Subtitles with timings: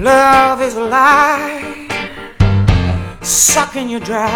[0.00, 1.88] Love is a lie,
[3.20, 4.28] sucking you dry.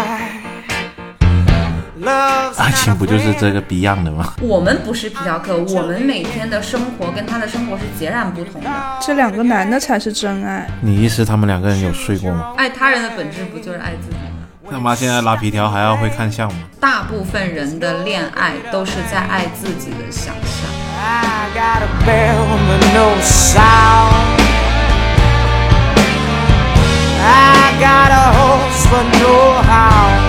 [2.57, 4.33] 爱情不就是这 a 个 Beyond 的吗？
[4.41, 8.69] 我们不是皮条客，我们每天的生活跟他的生活是截然不同的。
[9.01, 10.69] 这两个男的才是真爱。
[10.81, 12.51] 你意思他们两个人有睡过吗？
[12.57, 14.69] 爱他人的本质不就是爱自己吗？
[14.69, 16.59] 他妈现在拉皮条还要会看相吗？
[16.81, 20.69] 大部分人的恋爱都是在爱自己的想象。
[20.99, 24.42] I got a bell but no sound.
[27.25, 30.19] I got a horse but no hound.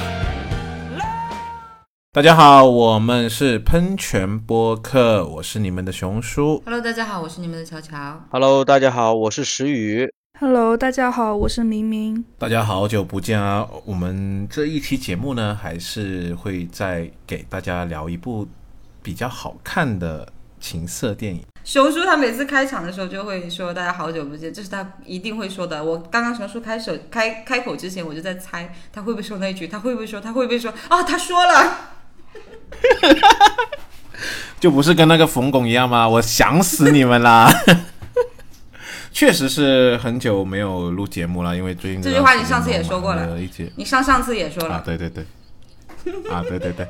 [2.13, 6.61] 大家好，我们是喷泉播客，我是你们的熊叔。
[6.65, 8.21] Hello，大家好，我是你们的乔乔。
[8.29, 10.13] Hello，大家好，我是石宇。
[10.37, 12.25] Hello，大家好，我是明明。
[12.37, 13.65] 大家好久不见啊！
[13.85, 18.45] 我们这一期节目呢，还是会再给大家聊一部
[19.01, 20.27] 比较好看的
[20.59, 21.41] 情色电影。
[21.63, 25.81] 熊叔他每次开场的时候就会说大家好久不见，这是他一定会说的。
[25.81, 31.01] 我刚刚熊叔开手开开口之前，我就在猜他会不会说那句，他会不会说，他会不会说啊？
[31.01, 31.91] 他说了。
[34.59, 36.09] 就不是跟那个冯巩一样吗？
[36.09, 37.49] 我想死你们啦！
[39.15, 43.39] 确实是很久没有录节目了，因为最近这句话你上次也说过了。
[43.39, 45.23] 一节你上上次也说了，啊，对对对，
[46.29, 46.85] 啊对对对，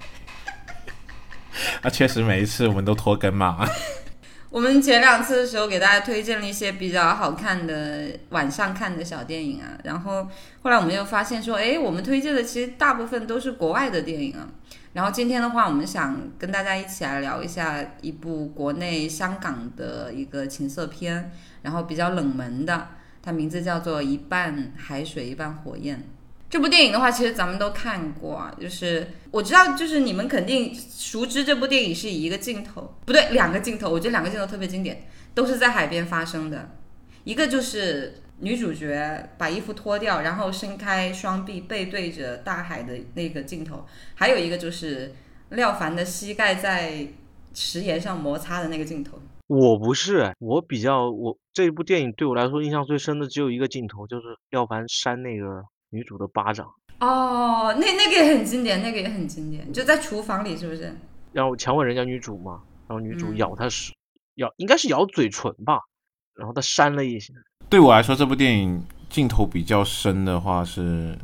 [1.83, 3.63] 啊 确实每一次我们都拖更嘛。
[4.49, 10.27] 我们前两次的时候给大家推荐了一些比较好看的晚上看的小电影啊，然后
[10.63, 14.49] 后来我们又发现说，哎，我们推荐的其实大部分都是国外的电影啊。
[14.95, 22.87] 然后今天的话，我们想跟大家一起来聊一下一部国内香港的一个情色片，然后比较冷门的，
[23.21, 25.97] 它名字叫做《一半海水一半火焰》。
[26.49, 36.69] 这部电影的话，其实咱们都看过，就是我知道，就是你们肯定熟知这部电影是一个镜头，不对，两个镜头，我觉得两个镜头特别经典，都是在海边发生的。
[37.25, 43.85] 一个就是女主角把衣服脱掉，然后伸开双臂背对着大海的那个镜头，
[44.15, 45.13] 还有一个就是
[45.49, 47.07] 廖凡的膝盖在
[47.53, 49.19] 石岩上摩擦的那个镜头。
[49.47, 56.67] 我不是，我比较我这部电影对我来说印象最深的只有一个镜头，就是廖凡扇那个女主的巴掌，
[56.99, 60.93] 哦，那那个也很经典，那个也很经典，就在厨房里，是不是？
[61.31, 63.93] 然后强吻人家女主嘛，然后女主嗯咬他是
[64.35, 65.79] 咬应该是咬嘴唇吧，
[66.33, 67.33] 然后他扇了一下，
[67.69, 71.17] 对我来说，这部电影镜头比较深的话是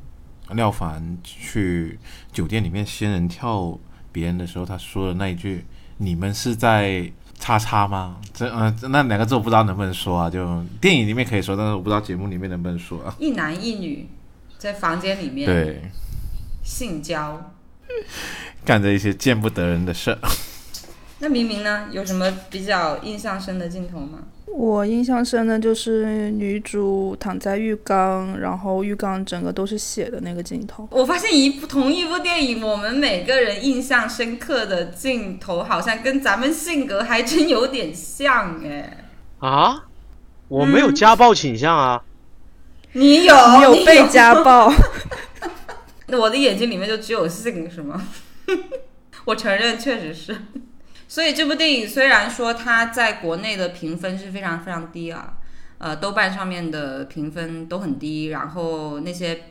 [0.52, 1.98] 廖凡去
[2.32, 3.78] 酒店里面仙人跳
[4.12, 5.66] 别人的时候，他说的那一句
[5.98, 7.10] ：“你们是在
[7.40, 13.16] 叉叉吗？”这呃，那两个字我不知道能不能说啊，就电影里面可以说，但是我不知道节目里面能不能说啊。
[13.20, 14.10] 一男一女
[14.58, 15.82] 在房间里面对，
[16.64, 17.52] 性交。
[18.66, 20.20] 干着一些见不得人的事儿。
[21.20, 24.20] 那明明呢，有什么比较印象深的镜头吗？
[24.54, 30.88] 我印象深的就是女主躺在浴缸，然后浴缸整个都是血的那个镜头。
[30.92, 39.06] 我发现一部同一部电影，我们每个人印象深刻的镜头好像跟咱们性格还真有点像哎。
[39.40, 39.86] 啊，
[40.48, 42.04] 我没有嗯家暴倾向啊，
[42.94, 44.72] 你有，你有被家暴？
[46.08, 48.06] 那我的眼睛里面就只有性是吗？
[49.26, 50.36] 我承认，确实是。
[51.12, 55.34] 所以这部电影虽然说它在国内的评分是非常非常低啊，
[55.78, 59.44] 呃，豆瓣上面的评分都很低，然后那些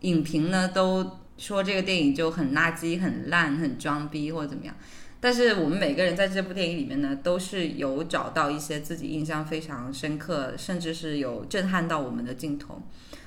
[0.00, 4.74] 影评呢都说这个电影就很垃圾、很烂、很装逼或者怎么样。
[5.20, 12.82] 但是我们每个人在这部电影里面呢，都是有找到一些自己印象非常深刻，甚至是有震撼到我们的镜头。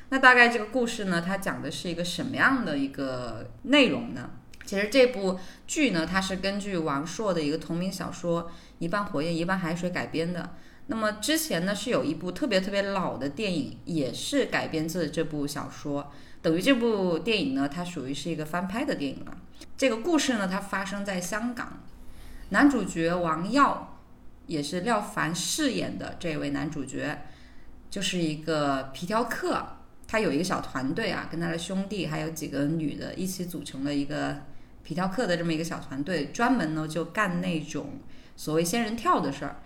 [0.09, 4.31] 那大概这个故事呢，它讲的是一个什么样的一个内容呢？
[4.69, 8.43] 其实这部剧呢，它是根据王朔的一个同名小说
[8.77, 10.51] 《一半火焰一半海水》改编的。
[10.85, 16.11] 那么之前呢，是有一部特别特别老的电影，也是改编自这部小说。
[16.43, 19.35] 等于这部电影呢，它属于是一个翻拍的电影了。
[19.75, 21.81] 这个故事呢，它发生在香港，
[22.49, 23.97] 男主角王耀
[24.45, 27.21] 也是廖凡饰演的这位男主角，
[27.89, 29.65] 就是一个皮条客。
[30.07, 34.37] 他有一个小团队啊，跟他的兄弟还有几个女的一起组成了一个
[34.89, 37.99] 皮条客的这么一个小团队，专门呢就干那种
[38.35, 39.57] 所谓仙人跳的事儿，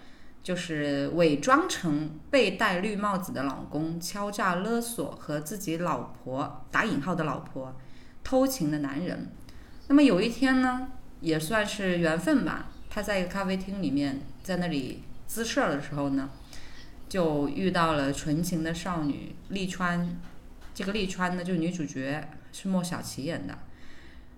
[0.44, 7.74] 就是伪装成被戴绿帽子的老公，敲诈勒索和自己老婆打引号的老婆
[8.22, 9.30] 偷情的男人。
[9.88, 10.90] 那么有一天呢，
[11.22, 16.32] 也算是缘分吧，他在一个咖啡厅里面，在那里滋事儿的时候呢，
[17.08, 20.20] 就遇到了纯情的少女利川。
[20.76, 23.58] 这个利川呢，就是女主角是莫小琪演的。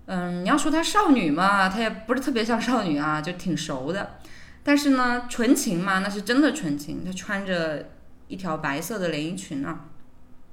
[0.08, 4.20] 嗯，你要说她少女嘛，她也不是特别像少女啊，就挺熟的。
[4.64, 7.04] 但是呢，纯情嘛，那是真的纯情。
[7.04, 7.90] 她穿着
[8.28, 9.86] 一条白色的连衣裙啊，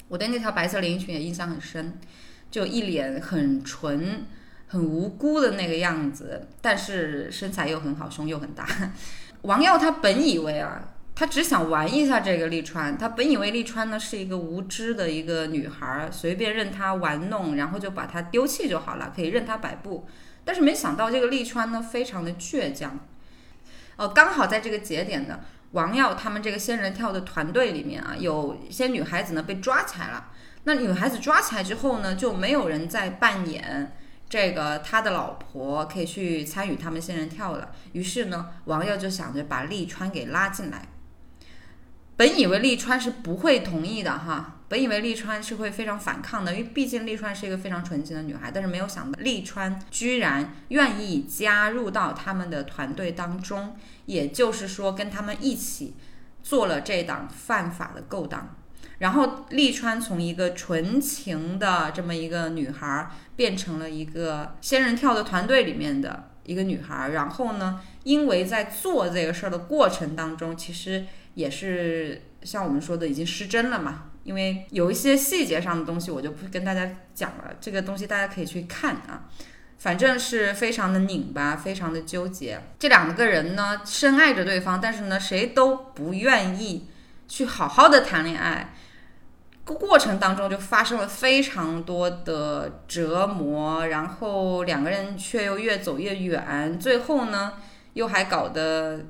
[0.09, 1.99] 我对那条白色连衣裙也印象很深，
[2.51, 4.27] 就一脸很纯、
[4.69, 8.67] 很无辜的那个样子，但是身材又很好，胸又很大。
[9.43, 10.89] 王耀他本以为啊。
[11.15, 20.07] 他只想玩一下这个利川，他本以为利川呢是一个无知的一个女孩，随便任他玩弄，然后就把她丢弃就好了，可以任他摆布。
[20.45, 22.99] 但是没想到这个利川呢非常的倔强，
[23.97, 25.39] 哦，刚好在这个节点呢，
[25.73, 30.31] 王耀他们这个仙人跳的团队里面啊，有一些女孩子呢被抓起来了。
[30.65, 33.95] 那女孩子抓起来之后呢，就没有人再扮演
[34.29, 37.71] 这个他的老婆可以去参与他们仙人跳了。
[37.93, 40.89] 于是呢，王耀就想着把利川给拉进来。
[42.15, 48.51] 本以为利川是不会同意的哈，本以为利川是会非常反抗的，因为毕竟利川是一个非常纯情的女孩。
[48.53, 53.77] 但是没有想到，利川居然愿意加入到他们的团队当中，
[54.07, 55.95] 也就是说跟他们一起
[56.43, 58.55] 做了这档犯法的勾当。
[58.99, 67.09] 然后利川从一个纯情的这么一个女孩，变成了一个仙人跳的团队里面的一个女孩。
[67.09, 71.07] 然后呢，因为在做这个事儿的过程当中，其实。
[71.35, 79.29] 也是像我们说的已经失真了嘛，因为有一些细节上的东西我就不跟大家讲了，这个东西大家可以去看啊，
[79.79, 82.61] 反正是非常的拧巴，非常的纠结。
[82.79, 86.89] 这两个人呢深爱着对方，但是呢谁都不愿意
[87.27, 88.75] 去好好的谈恋爱，
[89.65, 97.55] 过程当中就发生了非常多的折磨，然后两个人却又越走越远，最后呢
[97.95, 99.07] 又还搞得。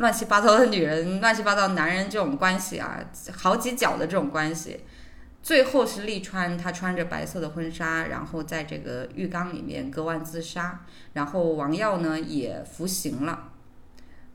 [0.00, 2.98] 乱七八糟的女人，乱七八糟的男人，这种关系啊，
[3.36, 4.80] 好几角的这种关系，
[5.42, 13.50] 最后是利川他穿着白色的婚纱，然后在这个浴缸里面割腕自杀，然后王耀呢也服刑了。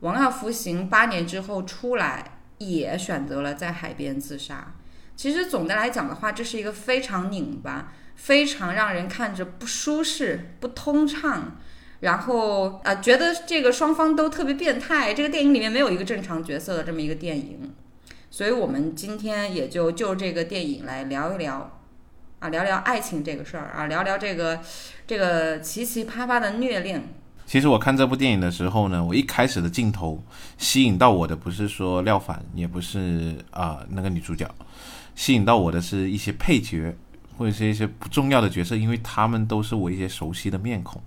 [0.00, 4.72] 王耀服刑八年之后出来，也选择了在海边自杀。
[5.16, 11.56] 其实总的来讲的话，这是一个非常拧巴、非常让人看着不舒适、不通畅。
[12.00, 17.72] 然后啊，觉得这个双方都特别变态，这个电影里面没有一个正常角色的这么一个电影，
[18.30, 21.80] 所以我们今天也就就这个电影来聊一聊，
[22.40, 24.60] 啊，聊聊爱情这个事儿啊，聊聊这个
[25.06, 27.02] 这个奇奇葩葩的虐恋。
[27.46, 30.22] 其实我看这部电影的时候呢，我一开始的镜头
[30.58, 34.46] 吸引到我的不是说廖凡，也不是啊那个女主角，
[35.14, 36.94] 吸引到我的是一些配角
[37.38, 41.00] 或者是一些不重要的角色，因为他们都是我一些熟悉的面孔。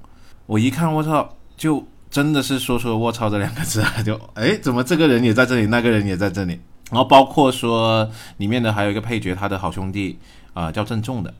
[0.50, 4.01] 我一看，我操，就真的是说出了“我操”这两个字啊！
[4.01, 6.60] 就哎，怎么这个人也在这里，那个人也在这里？
[6.90, 10.18] 然后包括说里面的还有一个配角，他的好兄弟
[10.56, 11.31] 啊，叫郑重的。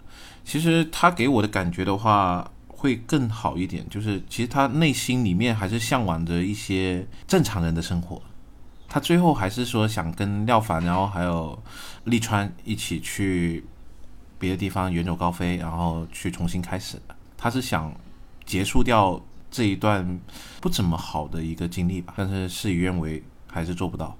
[0.46, 3.84] 其实他给我的感觉的话，会更好一点。
[3.90, 8.22] 就是其实他内心里面还是向往着一些正常人的生活。
[8.88, 11.58] 他最后还是说想跟廖凡，然后还有
[12.04, 13.66] 利川一起去
[14.38, 17.02] 别的地方远走高飞，然后去重新开始。
[17.36, 17.92] 他是想。
[18.50, 20.20] 结束掉这一段
[20.60, 24.18] 不怎么好的一个经历吧，但是事与愿违，还是做不到。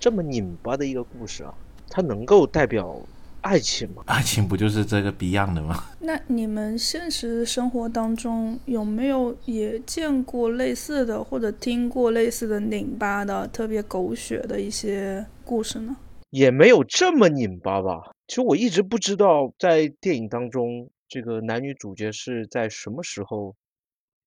[0.00, 1.52] 这么拧巴的一个故事啊，
[1.90, 2.98] 它能够代表
[3.42, 4.02] 爱情吗？
[4.06, 5.84] 爱情不就是这个 Beyond 的吗？
[6.00, 15.94] 那你们现实生活当中有没有也见过类似的，或者听过类似的拧巴的、特别狗血的一些故事呢？
[16.30, 18.10] 也没有这么拧巴吧。
[18.26, 20.88] 其实我一直不知道，在电影当中。
[21.12, 23.54] 这个男女主角是在什么时候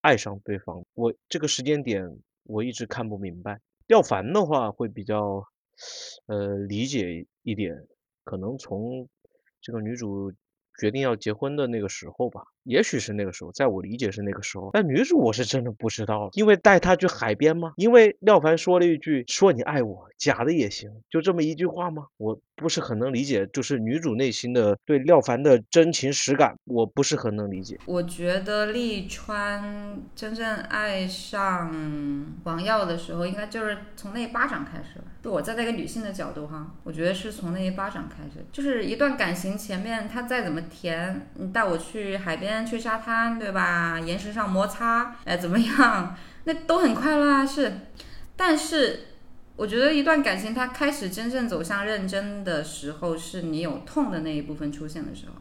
[0.02, 0.86] 爱上对方？
[0.94, 3.60] 我这个时间点我一直看不明白。
[3.88, 5.44] 廖凡的话会比较
[6.28, 7.88] 呃理解一点，
[8.24, 9.10] 可能从
[9.62, 10.32] 这个女主。
[10.78, 14.70] 决定要结婚的那个时候吧，也许是那个时候，在我理解是那个时候。
[14.74, 17.74] 但女主我是真的不知道，因为带她去海边吗？
[17.78, 22.08] 因为廖凡说了一句“说你爱我，假的也行”，就这么一句话吗？
[22.18, 27.80] 我不是很能理解，就是女主内心的对廖凡的真情实感，我不是很能理解。
[27.86, 31.74] 我觉得利川真正爱上
[32.44, 35.06] 王耀的时候，应该就是从那一巴掌开始了。
[35.22, 40.62] 就我站在一个女性的角度哈，我觉得是从那一巴掌开始，就是一段感情前面他再怎么。
[40.68, 44.00] 甜，你带我去海边，去沙滩，对吧？
[44.00, 46.16] 岩石上摩擦，哎，怎么样？
[46.44, 47.74] 那都很快乐啊，是。
[48.36, 49.06] 但是，
[49.56, 55.34] 我觉得一段感情它开始真正走向认真的时候，是你有痛的那一部分出现的时候。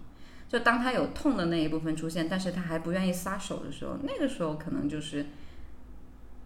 [0.48, 5.26] 就当他有痛的那一部分出现，但是他还不愿意撒手的时候，那个时候可能就是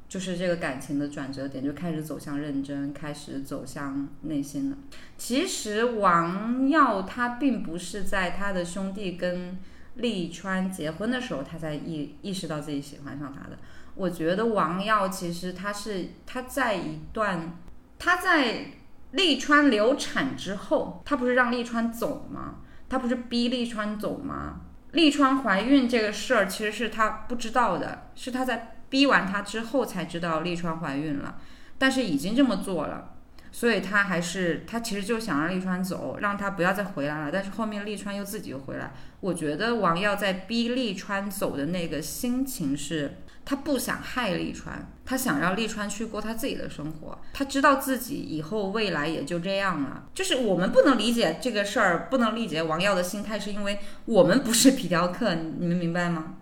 [0.08, 4.78] 就是这个感情的转折点，就开始走向认真，开始走向内心了。
[5.18, 9.58] 其实王耀他并不是在他的兄弟跟
[9.98, 13.58] 利川结婚的时候，他才意意识到自己喜欢上他的。
[13.94, 17.58] 我觉得王耀其实他是他在一段
[17.98, 18.66] 他在
[19.10, 22.60] 利川流产之后，他不是让利川走吗？
[22.88, 24.60] 他不是逼利川走吗？
[24.92, 31.38] 利川怀孕这个事儿其实是他不知道的，是他在逼完他之后才知道利川怀孕了，
[31.76, 33.16] 但是已经这么做了，
[33.50, 37.30] 所以他还是他其实就想让利川走，让他不要再回来了。
[37.32, 43.18] 但是后面利川又自己又回来，我觉得王耀在逼利川走的那个心情是。
[43.44, 47.18] 他不想害利川，他想让利川去过他自己的生活。
[47.32, 50.04] 他知道自己以后未来也就这样了。
[50.12, 56.34] 就是我们不能理解这个事儿，不能理解王耀的心态，是因为我们不是皮条客，你们明白吗？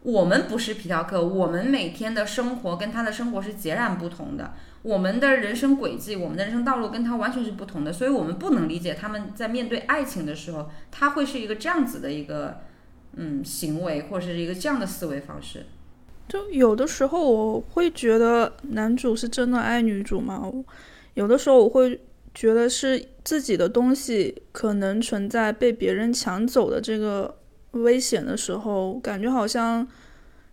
[0.00, 4.54] 我们不是皮条客，我们每天的生活跟他的生活是截然不同的。
[4.86, 12.60] 我们的人生轨迹，我们的人生道路跟他完全是不同的，所以我们不能理解他们在面对爱情的时候，他会是一个这样子的一个
[13.16, 15.66] 嗯行为，或者是一个这样的思维方式。
[16.28, 20.48] 就有的时候我会觉得男主是真的爱女主嘛，
[21.14, 22.00] 有的时候我会
[22.32, 27.38] 觉得是自己的东西可能存在被别人抢走的这个
[27.72, 29.84] 危险的时候，感觉好像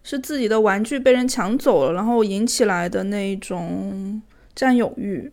[0.03, 4.21] 是自己的玩具被人抢走了，然后引起来的那一种
[4.53, 5.31] 占有欲。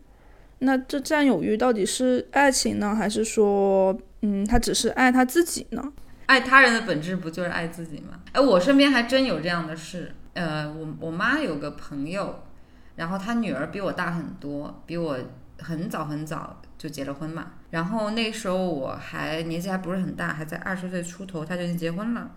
[0.60, 5.92] 那这占有欲到底是爱情呢，还是说，嗯，他只是爱他自己呢？
[6.26, 8.20] 爱他人的本质不就是爱自己吗？
[8.32, 10.14] 哎，我身边还真有这样的事。
[10.34, 12.44] 呃，我我妈有个朋友，
[12.94, 15.18] 然后她女儿比我大很多，比我
[15.58, 17.52] 很早很早就结了婚嘛。
[17.70, 22.30] 然后那时候我还年纪还不是很大，还在二十岁出头，她就已经结婚了。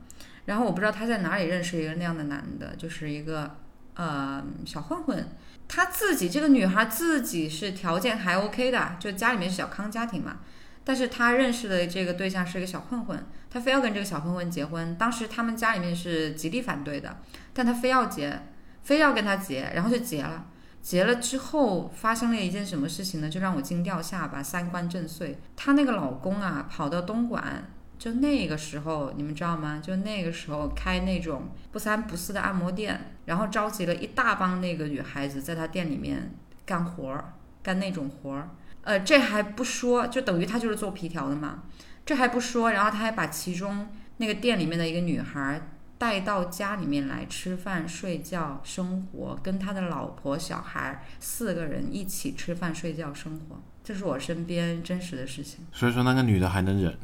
[0.46, 3.56] 然后我不知道她在哪里认识一个那样的男的，就是一个
[3.96, 5.28] 呃小混混。
[5.68, 10.40] 她自己这个女孩自己是条件还 OK 的，就家里面是小康家庭嘛。
[10.84, 14.96] 但是她认识的这个对象是一个小混混，她非要跟这个小混混结婚。
[14.98, 17.18] 当时他们家里面是极力反对的。
[17.54, 18.42] 但她非要结，
[18.82, 20.48] 非要跟他结，然后就结了。
[20.82, 23.30] 结了之后发生了一件什么事情呢？
[23.30, 25.40] 就让我惊掉下巴，三观震碎。
[25.56, 27.64] 她那个老公啊，跑到东莞，
[28.04, 29.80] 就那个时候，你们知道吗？
[29.82, 38.50] 就那个时候开那种不三不四的按摩店，然后召集了一大帮那个女孩子在他店里面干活儿，干那种活儿。
[38.82, 41.64] 呃，这还不说，就等于他就是做皮条的嘛。
[42.06, 45.62] 这还不说，然后他还把其中那个店里面的一个女孩。
[45.96, 55.66] 带到家里面来吃饭、睡觉、生活，跟他的老婆、小孩四个人一起吃饭、睡觉、生活，这是我身边真实的事情。
[55.72, 56.98] 所以说，那个女的还能忍？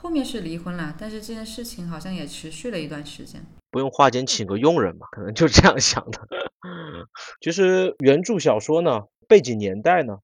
[0.00, 3.44] 后面是离婚了，但是这件事情好像也持续了一段时间。
[3.70, 6.20] 不用花钱请个佣人嘛，可能就这样想的。
[7.42, 10.18] 其实原著小说呢，背景年代呢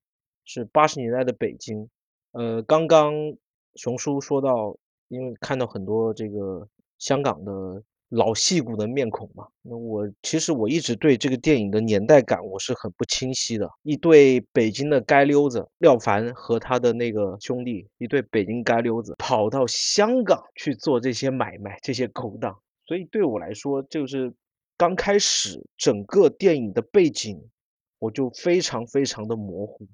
[0.45, 1.89] 是八十年代的北京。
[2.33, 3.13] 呃，刚刚
[3.75, 4.77] 熊叔说到，
[5.09, 7.83] 因为看到很多这个香港的。
[8.11, 13.69] 老戏骨的面孔嘛，那我其实我一直对这个电影的年代感我是很不清晰的。
[13.83, 22.57] 一对北京的街溜子廖凡和他的那个兄弟，一对北京街溜子跑到香港去做这些买卖、这些勾当，
[22.87, 24.33] 所以对我来说，就是
[24.77, 27.43] 刚开始整个电影的背景
[27.99, 29.89] 我就非常非常的模糊，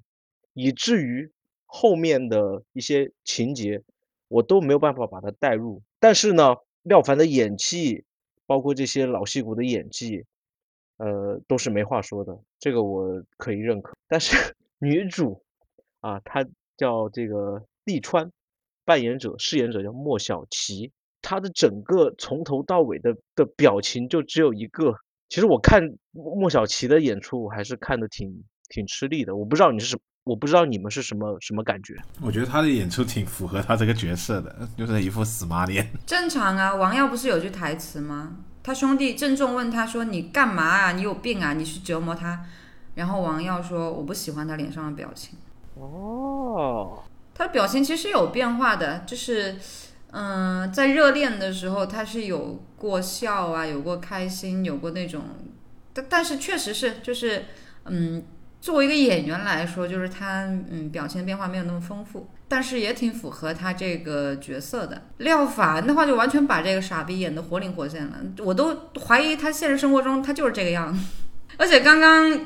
[0.53, 1.31] 以至于
[1.65, 3.81] 后面的一些情节
[4.27, 5.81] 我都没有办法把它带入。
[5.99, 8.03] 但是呢，廖凡的演技。
[8.47, 10.25] 包括这些老戏骨的演技，
[10.97, 13.95] 呃，都是没话说的，这个我可以认可。
[14.09, 15.41] 但是女主
[16.01, 16.45] 啊，她
[16.75, 18.29] 叫这个利川，
[18.83, 24.97] 扮演者饰演者叫莫小琪，她的整个从头到尾的的表情就只有一个。
[25.29, 29.37] 其实我看莫小琪的演出，我还是看的挺挺吃力的。
[29.37, 31.95] 我不知道你是什，我不知道你们是什么什么感觉。
[32.21, 35.91] 我觉得他的演出挺符合他这个角色的，就是一副死妈脸。
[36.05, 38.37] 正常啊，王耀不是有句台词吗？
[38.61, 40.91] 他兄弟郑重问他说：“你干嘛啊？
[40.91, 41.53] 你有病啊？
[41.53, 42.45] 你去折磨他。”
[42.93, 45.39] 然后王耀说：“我不喜欢他脸上的表情。”
[45.73, 47.01] 哦，
[47.33, 49.57] 他的表情其实有变化的，就是，
[50.11, 55.23] 嗯，在热恋的时候他是有过笑啊，有过开心，有过那种，
[55.93, 57.45] 但但是确实是，就是，
[57.85, 58.23] 嗯。
[58.61, 65.01] 作为一个演员来说，就是他，嗯，表情变化没有那么丰富，但是也挺符合他这个角色的。
[65.17, 71.03] 廖凡的话就完全把这个傻逼演得活灵活现了，我都怀疑他现实生活中他就是这个样子。
[71.57, 72.39] 而且刚刚，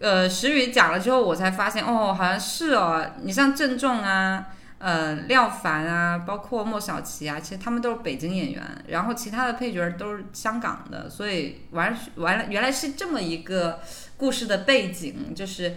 [0.00, 3.12] 呃，石宇讲了之后，我才发现，哦，好像是哦。
[3.22, 4.46] 你像郑重啊，
[4.78, 13.80] 呃，廖凡啊，包括莫小琪啊，其实他们都是北京演员，然后其他的配角都是香港的，所以完完了原来是这么一个
[14.16, 15.74] 故事的背景，就是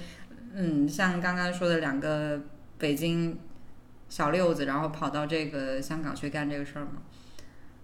[0.53, 2.41] 嗯，像刚刚说的两个
[2.77, 3.38] 北京
[4.10, 7.01] 小六子，然后跑到这个香港去干这个事儿嘛，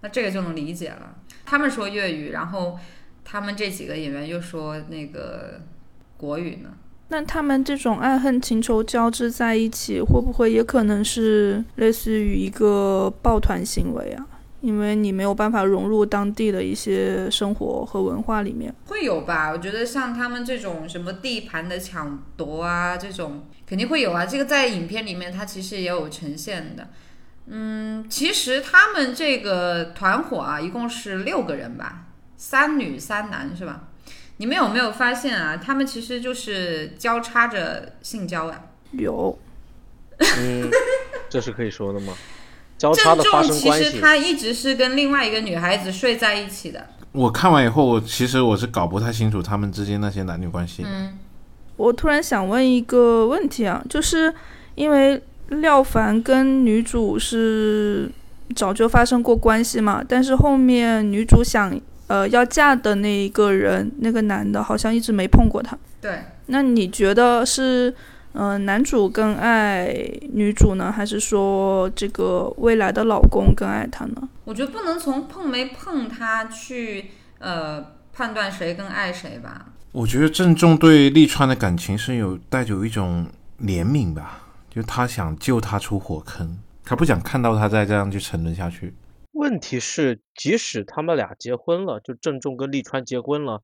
[0.00, 1.16] 那这个就能理解了。
[1.44, 2.78] 他们说粤语，然后
[3.24, 5.60] 他们这几个演员又说那个
[6.16, 6.70] 国语呢。
[7.08, 14.26] 那他们这种爱恨情仇交织在一起，会不会也可能是类似于一个抱团行为啊？
[14.64, 18.74] 因为你没有办法融入当地的一些生活和文化里面。
[18.86, 19.50] 会有吧？
[19.50, 24.24] 我觉得像他们这种什么地盘的抢夺啊，这种肯定会有啊。
[24.24, 26.88] 这个在影片里面它其实也有呈现的。
[27.46, 32.06] 嗯，其实他们这个团伙啊，一共是六个人吧，
[32.38, 33.88] 三女三男是吧？
[34.38, 35.58] 你们有没有发现啊？
[35.58, 38.62] 他们其实就是交叉着性交呀。
[38.92, 39.38] 有，
[40.38, 40.70] 嗯，
[41.28, 42.14] 这是可以说的吗？
[42.92, 46.86] 交叉郑的发重其生关系，实他一直是跟另外一个女孩子睡在一起的。
[47.12, 50.82] 我看完以后，我其实我是搞不太清楚他们之间那些男女关系。
[50.84, 51.16] 嗯，
[51.76, 54.34] 我突然想问一个问题啊，就是
[54.74, 58.10] 因为廖凡跟女主是
[58.56, 65.78] 早就发生过关系嘛，但是后面女主想呃要嫁的那一个人，那个男的好像一直没碰过她。
[66.00, 66.18] 对。
[66.46, 67.94] 那你觉得是嗯、
[68.34, 69.86] 呃男主更爱
[70.32, 74.28] 女主呢，还是说这个未来的老公更爱她呢？
[74.44, 79.72] 我觉得不能从碰没碰她去呃判断谁更爱谁吧。
[79.92, 83.26] 我觉得郑重对利川的感情是有带着一种
[83.60, 88.92] 怜悯吧，就他想救他出火坑，他不想看到他再这样去沉沦下去。
[89.34, 93.62] 问题是，即使他们俩结婚了，就郑重跟利川结婚了，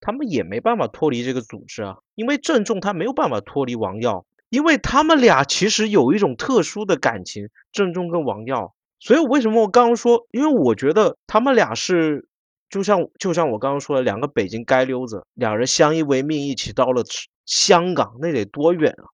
[0.00, 8.74] 他们也没办法脱离这个组织啊，因为郑重他没有办法脱离王耀，因为他们俩其实有一种特殊的感情，郑重跟王耀。
[9.00, 12.26] 所以为什么我刚刚说，因为我觉得他们俩是，
[12.68, 17.04] 就像就像我刚刚说的，两个北京街溜子，两人相依为命，一起到了
[17.46, 19.06] 香港，那得多远啊？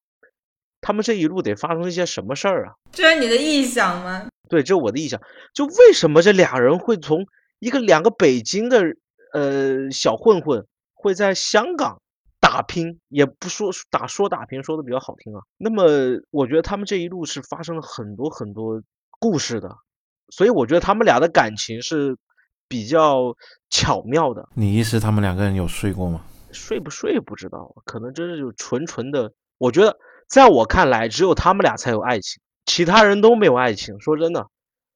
[0.81, 2.73] 他们这一路得发生一些什么事儿啊？
[2.93, 4.27] 这是你的臆想吗？
[4.49, 5.21] 对，这是我的臆想。
[5.53, 7.27] 就为什么这俩人会从
[7.59, 8.83] 一个两个北京的
[9.33, 10.67] 呃小混混
[11.05, 12.01] 会在香港
[12.41, 15.43] 打拼，也不说打说打拼说的比较好听啊。
[15.59, 15.85] 那么
[16.31, 18.83] 我觉得他们这一路是发生了很多很多
[19.21, 19.69] 故事的，
[20.31, 22.17] 所以我觉得他们俩的感情是
[22.67, 23.37] 比较
[23.69, 24.49] 巧妙的。
[24.55, 26.23] 你意思他们两个人有睡过吗？
[26.53, 29.31] 睡不睡不知道，可能真是就纯纯的。
[29.59, 29.95] 我觉得
[30.27, 34.01] 在我看来，只有他们俩才有爱情，其他人都没有爱情。
[34.01, 34.47] 说真的，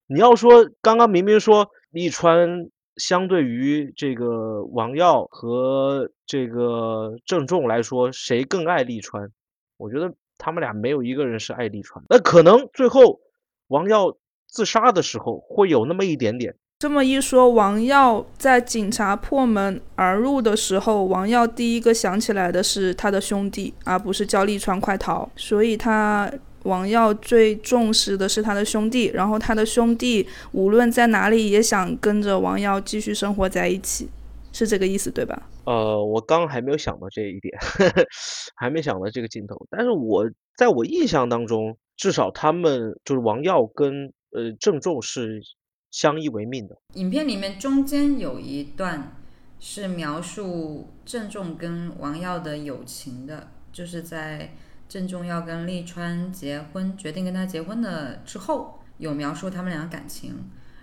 [0.07, 9.31] 你要说刚刚明明说利川相对于这个王耀和这个郑重来说，谁更爱利川？
[9.77, 12.05] 我觉得他们俩没有一个人是爱利川。
[12.11, 13.21] 那可能最后
[13.69, 16.55] 王耀自杀的时候会有那么一点点。
[16.81, 25.29] 这么一说，王耀在警察破门而入的时候，王耀第一个想起来的是他的兄弟，而不是叫利川快逃。
[25.35, 26.31] 所以他
[26.69, 34.09] 王耀最重视的是他的兄弟，然后他的兄弟无论在哪里也想跟着王耀继续生活在一起，
[34.53, 35.49] 是这个意思对吧？
[35.65, 37.59] 呃，我刚刚还没有想到这一点，
[38.55, 39.67] 还没想到这个镜头。
[39.71, 40.25] 但是我
[40.57, 45.43] 在我印象当中，至少他们就是王耀跟呃郑重是
[45.91, 46.77] 相依为命的。
[46.95, 49.17] 影片里面中间有一段
[49.61, 54.55] 是描述郑重跟王耀的友情的，就是在
[54.89, 60.35] 郑重要跟利川结婚，决定跟他结婚的之后，有描述他们俩感情，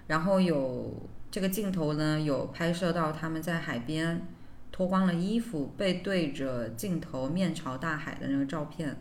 [0.08, 4.28] 然后有这个镜头呢，有拍摄到他们在海边
[4.72, 8.96] 脱光了衣服，背对着镜头面朝大海的那个照片，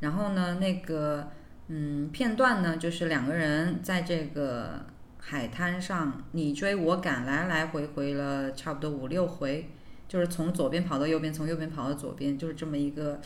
[0.00, 1.28] 然后呢，那个
[1.68, 4.86] 嗯片段呢，就是两个人在这个。
[5.18, 9.68] 海滩上你追我赶，来来回回了差不多五六回，
[10.06, 13.20] 就是从左边跑到右边，从右边跑到左边，就是这么一个，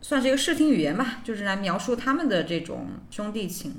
[0.00, 3.74] 算是一个视听语言吧，就是来描述他们的这种兄弟情。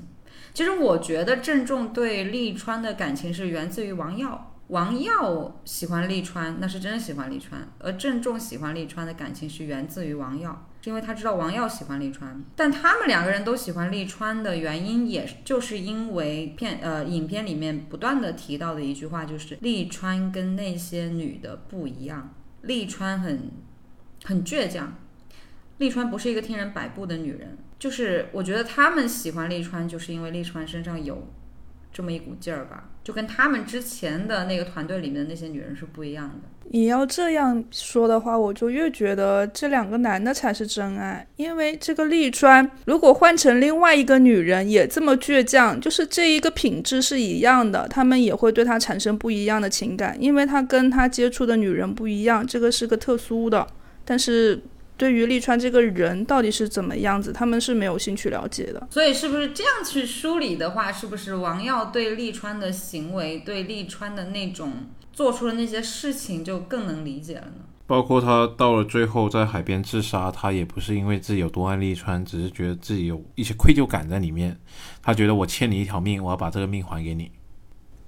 [0.52, 10.66] 其实我觉得郑重对利川的感情是源自于王耀，王耀喜欢利川，那是真的喜欢利川，而郑重喜欢利川的感情是源自于王耀。
[10.82, 23.50] 是因为他知道王耀喜欢利川，但他们两个人都喜欢利川的原因，也就是因为片呃影片里面不断的提到的一句话，就是利川跟那些女的不一样，利川很
[24.24, 24.94] 很倔强，
[25.80, 31.26] 利川不是一个听人摆布的女人，就是我觉得他们喜欢利川，就是因为利川身上有
[31.90, 36.48] 这么一股劲儿吧，就跟他们之前的那个团队里面的那些女人是不一样的。
[36.72, 41.26] 你要这样说的话，我就越觉得这两个男的才是真爱。
[41.36, 53.66] 因为这个利川，如果换成另外一个女人也这么倔强，就是这一个品质是一样的，他们也会对他产生不一样的情感，因为他跟他接触的女人不一样，这个是个特殊的。
[54.04, 54.60] 但是
[55.00, 58.86] 对于利川这个人到底是怎么样子，他们是没有兴趣了解的。
[58.90, 64.72] 所以是不是这样去梳理的话，是不是王耀对利川的行为，对利川的那种
[65.10, 67.64] 做出的那些事情就更能理解了呢？
[67.86, 74.54] 包括他到了最后在海边自杀，他也不是因为自己有多爱利川，只是觉得自己有一些愧疚感在里面。
[75.02, 77.32] 他觉得我欠你一条命，我要把这个命还给你。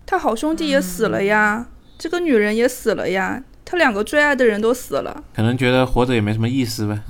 [0.04, 5.24] 他好兄弟也死了呀，这个女人也死了呀，他两个最爱的人都死了。
[5.34, 7.00] 可能觉得活着也没什么意思呗。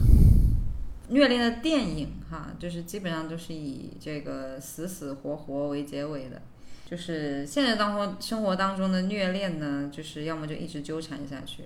[1.09, 6.41] 虐恋的电影哈，就是基本上都是以这个死死活活为结尾的。
[6.89, 11.65] 就是现实当中生活当中的虐恋呢，就是要么就一直纠缠下去，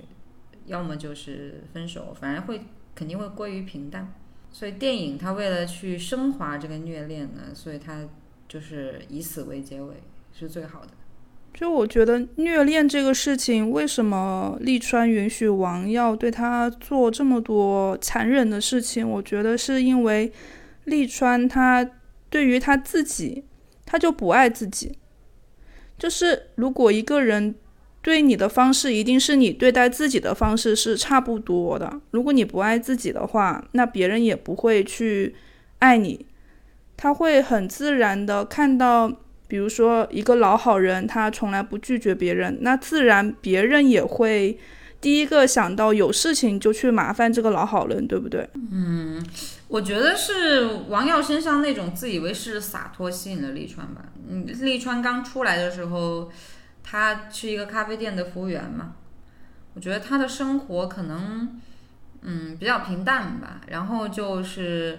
[0.66, 2.62] 要么就是分手，反正会
[2.94, 4.12] 肯定会归于平淡。
[4.52, 8.04] 所以电影它为了去升华这个虐恋呢，所以它
[8.48, 9.94] 就是以死为结尾
[10.32, 10.90] 是最好的。
[11.56, 19.08] 就我觉得虐恋这个事情，为什么利川允许王耀对他做这么多残忍的事情？
[19.08, 20.30] 我觉得是因为
[20.84, 21.88] 利川他
[22.28, 23.42] 对于他自己，
[23.86, 24.98] 他就不爱自己。
[25.96, 27.54] 就是如果一个人
[28.02, 32.02] 对你的方式，一定是你对待自己的方式是差不多的。
[32.10, 35.34] 如果你不爱自己的话，那别人也不会去
[35.78, 36.26] 爱你。
[36.98, 39.22] 他会很自然的看到。
[39.48, 44.58] 比如说，一个老好人，他从来不拒绝别人，那自然别人也会
[45.00, 48.48] 第一个想到有事情就去麻烦这个老好人，对不对？
[48.72, 49.24] 嗯，
[49.68, 54.06] 我觉得是王耀身上那种自以为是洒脱吸引了利川吧。
[54.28, 56.30] 嗯，利川刚出来的时候，
[56.82, 58.94] 他是一个咖啡店的服务员嘛，
[59.74, 61.60] 我觉得他的生活可能
[62.22, 64.98] 嗯比较平淡吧，然后就是。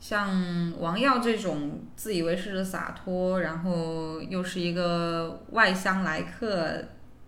[0.00, 6.84] 像王耀这种自以为是的洒脱，然后又是一个外乡来客，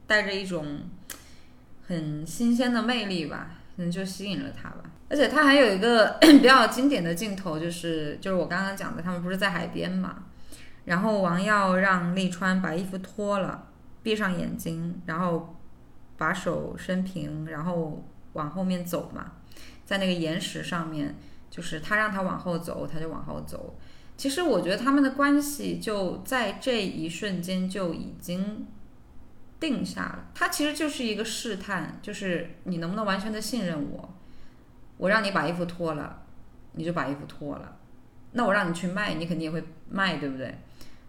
[0.06, 0.80] 带着一种
[1.86, 4.82] 很新鲜的魅力吧，可能就吸引了他吧。
[5.08, 10.24] 而且他还有一个 比较经典的镜头，就是就是我刚刚讲的，他们不是在海边嘛，
[10.84, 13.68] 然后王耀让利川把衣服脱了，
[14.02, 15.56] 闭上眼睛，然后
[16.18, 19.32] 把手伸平，然后往后面走嘛，
[19.86, 21.14] 在那个岩石上面。
[21.56, 23.74] 就是他让他往后走，他就往后走。
[24.14, 28.66] 其实我觉得他们的关系就在这一瞬间就已经
[29.58, 30.26] 定下了。
[30.34, 34.14] 他其实就是一个试探，就是你能不能完全的信任我。
[34.98, 36.22] 我让你把衣服脱了，
[36.72, 37.78] 你就把衣服脱了。
[38.32, 40.58] 那我让你去卖，你肯定也会卖，对不对？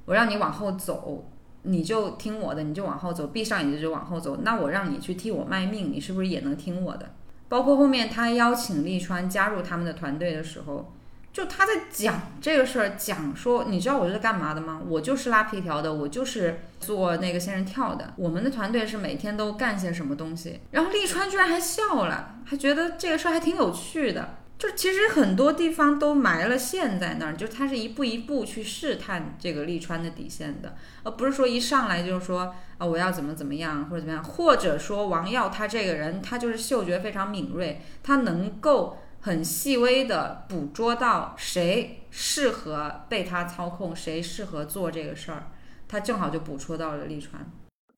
[0.05, 1.29] 我让你往后走，
[1.63, 4.37] 你就听我的，你就往后走，闭上眼睛就往后走。
[4.37, 7.09] 那我让你去替我卖命，你是不是也能听我的？
[7.49, 10.93] 包括后面他邀请利川加入他们的团队的时候，
[11.31, 14.81] 就他在讲这个事儿，讲说你知道我是干嘛的吗？
[14.87, 18.13] 我就是拉皮条的，我就是做那个仙人跳的。
[18.17, 20.59] 我们的团队是每天都干些什么东西？
[20.71, 24.36] 然后利川居然还笑了，还觉得这个事儿还挺有趣的。
[24.57, 45.51] 就其实很多地方都埋了线在那儿，就他是一步一步去试探这个利川的底线的，而不是说一上来就是说啊我要怎么怎么样或者怎么样，或者说王耀他这个人他就是嗅觉非常敏锐，他能够很细微的捕捉到谁适合被他操控，谁适合做这个事儿，
[45.87, 47.45] 他正好就捕捉到了利川。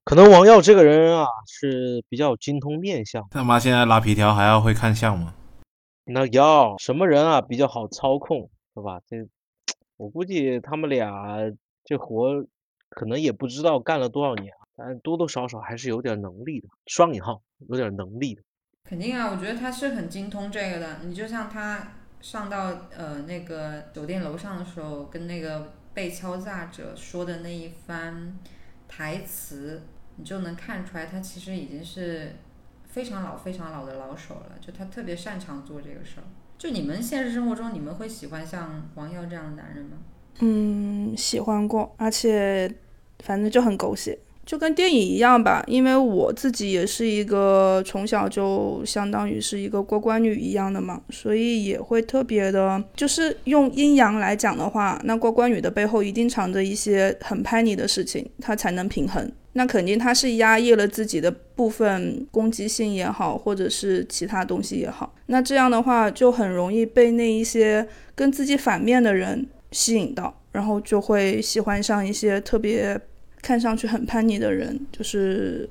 [0.03, 3.23] 可能王耀这个人啊是比较精通面相。
[3.31, 5.33] 他妈现在拉皮条还要会看相吗？
[6.11, 8.99] 那要什么人啊比较好操控，是吧？
[9.07, 9.17] 这
[9.95, 11.37] 我估计他们俩
[11.85, 12.43] 这活
[12.89, 18.41] 可能也不知道干了多少年，但多多少少还是有点能力的，双引号有点能力的。
[18.85, 20.99] 肯定啊，我觉得他是很精通这个的。
[21.03, 28.39] 你就像他上到呃那个酒店楼上的时候，跟那个被敲诈者说的那一番
[28.87, 29.83] 台词，
[30.15, 32.35] 你就能看出来，他其实已经是。
[32.89, 36.23] 非常老、非常老的老手了，就他特别擅长做这个事儿。
[36.57, 39.97] 就你们现实生活中，你们会喜欢像王耀这样的男人吗？
[40.39, 42.69] 嗯，喜欢过，而且
[43.19, 45.63] 反正就很狗血，就跟电影一样吧。
[45.67, 59.31] 因为我自己也是一个从小就相当于是一个乖乖女一样的嘛，所以也会特别的，就是用阴阳来讲的话，那乖乖女的背后一定藏着一些很叛逆的事情，她才能平衡。
[59.59, 65.13] 那肯定他是压抑了自己的部分攻击性也好，或者是其他东西也好。
[65.25, 72.97] 那这样的话就很容易被那一些跟自己反面的人吸引到，然后就会喜欢上一些特别
[73.41, 75.69] 看上去很叛逆的人，就是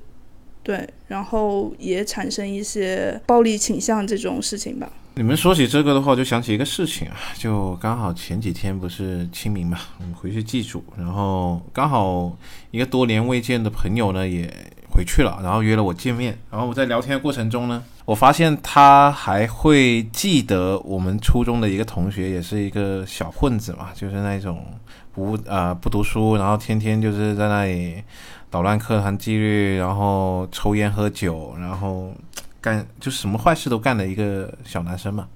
[0.61, 4.93] 对，然后也产生一些暴力倾向这种事情吧。
[5.19, 12.31] 你们说起这个的话，就想起一个事情啊，就刚好前几天不是清明嘛，我们回去祭祖，然后刚好
[12.71, 14.49] 一个多年未见的朋友呢也
[14.89, 24.65] 回去了，然后约了我见面，然后我在聊天的过程中呢，我发现他还会记得我们初中的一个同学，也是一个小混子嘛，就是那种
[25.11, 28.01] 不呃不读书，然后天天就是在那里
[28.49, 32.13] 捣乱课堂纪律，然后抽烟喝酒，然后。
[32.61, 35.27] 干就什么坏事都干的一个小男生嘛，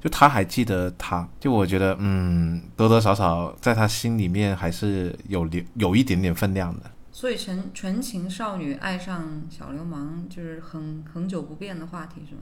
[0.00, 6.90] 就他还记得他，就我觉得嗯，多多少少在他心里面还是有留有一点点分量的。
[7.12, 12.40] 所以纯纯情少女爱上小流氓就是很恒久不变的话题是吗？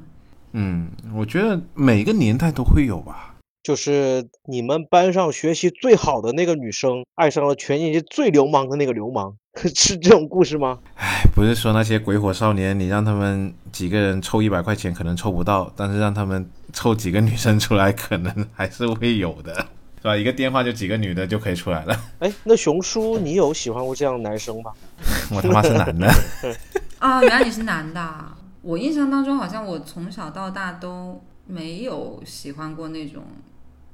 [0.53, 3.37] 嗯，我觉得每个年代都会有吧。
[3.63, 9.37] 就是你们班上学习最好的那个女生，爱上了全年级最流氓的那个流氓，
[9.75, 10.79] 是这种故事吗？
[10.95, 19.55] 唉，不是说那些鬼火少年，你让他们几个人凑一百块钱可能凑不到，但是让他们凑几个女生出来，可能还是会有的，
[19.99, 20.17] 是吧？
[20.17, 22.01] 一个电话就几个女的就可以出来了。
[22.21, 24.73] 哎，那熊叔，你有喜欢过这样的男生吗？
[25.35, 26.09] 我他妈是男的。
[27.01, 28.25] 啊，原来你是男的。
[28.63, 33.23] 我印象当中，好像我从小到大都没有喜欢过那种。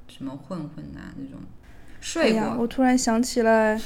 [0.09, 1.01] 什么混混呐？
[1.17, 1.37] 那种
[1.99, 2.55] 睡过。
[2.59, 3.79] 我突然想起来，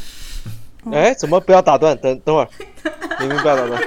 [0.91, 1.95] 哎，怎么不要打断？
[1.97, 2.49] 等等会儿，
[3.19, 3.81] 明明不要打断。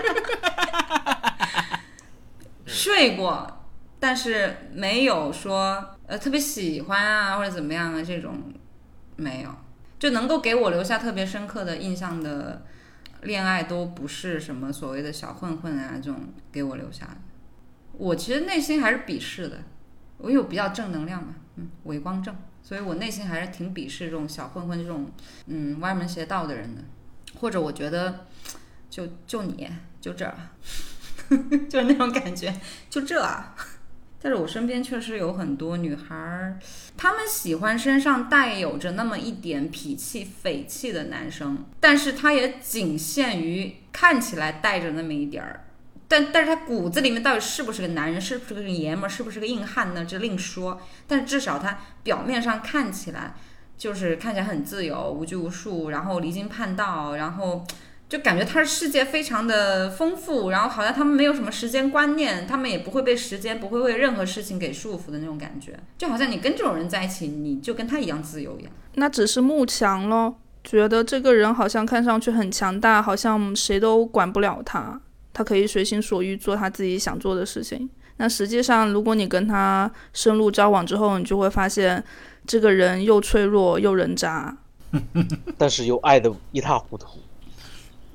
[2.67, 3.65] 睡过，
[3.99, 8.53] 但是没有说呃特别喜欢啊或者怎么样啊这种
[9.17, 9.51] 没有，
[9.99, 12.63] 就能够给我留下特别深刻的印象的
[13.23, 16.21] 恋爱都不是什么所谓的小混混啊这种
[16.53, 17.17] 给我留下的。
[17.93, 19.59] 我其实内心还是鄙视的，
[20.19, 21.35] 我有比较正能量嘛。
[21.57, 25.13] 嗯，伪光正，所以我内心还是挺鄙视这种小混混这种
[25.47, 26.83] 嗯歪门邪道的人的，
[27.39, 28.27] 或者我觉得
[28.91, 29.69] 就就你
[30.01, 30.35] 就这儿，
[31.71, 32.53] 就是那种感觉，
[32.91, 33.23] 就这。
[33.23, 33.55] 啊
[34.27, 36.59] 但是我身边确实有很多女孩，
[36.97, 45.67] 她们喜欢身上带有着那么一点痞气、匪气的男生，但是他也仅限于看起来带着那么一点儿。
[46.07, 50.05] 但但是他骨子里面到底是不是个男人，是不是个爷们儿，是不是个硬汉呢？
[50.05, 50.81] 这另说。
[51.07, 53.35] 但至少他表面上看起来
[53.77, 57.65] 就是看起来很自由、无拘无束，然后离经叛道，然后
[58.09, 65.77] 就感觉他的世界非常的丰富，然后好像他们没有什么时间观念，他们也不会被时间，不会为任何事情给束缚的那种感觉。
[65.97, 68.73] 就好像你跟这种人在一起，你就跟他一样自由一样。
[68.95, 75.01] 那只是慕强咯，觉得这个人好像看上去很强大，好像谁都管不了他。
[75.35, 77.91] 他可以随心所欲做他自己想做的事情。
[78.17, 82.03] 那实际上，如果你跟他深入交往之后，你就会发现，
[82.47, 84.57] 这个人又脆弱又人渣，
[85.59, 87.19] 但是又爱的一塌糊涂。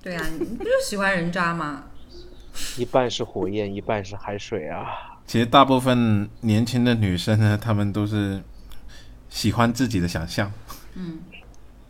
[0.01, 1.83] 对呀，你不就喜欢人渣吗？
[2.77, 4.85] 一半是火焰，一半是海水啊。
[5.27, 8.41] 其实大部分年轻的女生呢，她们都是
[9.29, 10.51] 喜欢自己的想象。
[10.95, 11.19] 嗯。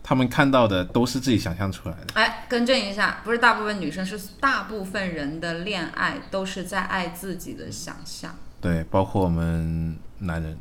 [0.10, 2.16] 他们看到的都是自己想象出来的。
[2.16, 8.36] 哎，更正一下，不是大部分女生，是大部分人的恋爱都是在爱自己的想象。
[8.60, 10.58] 对，包括我们男人。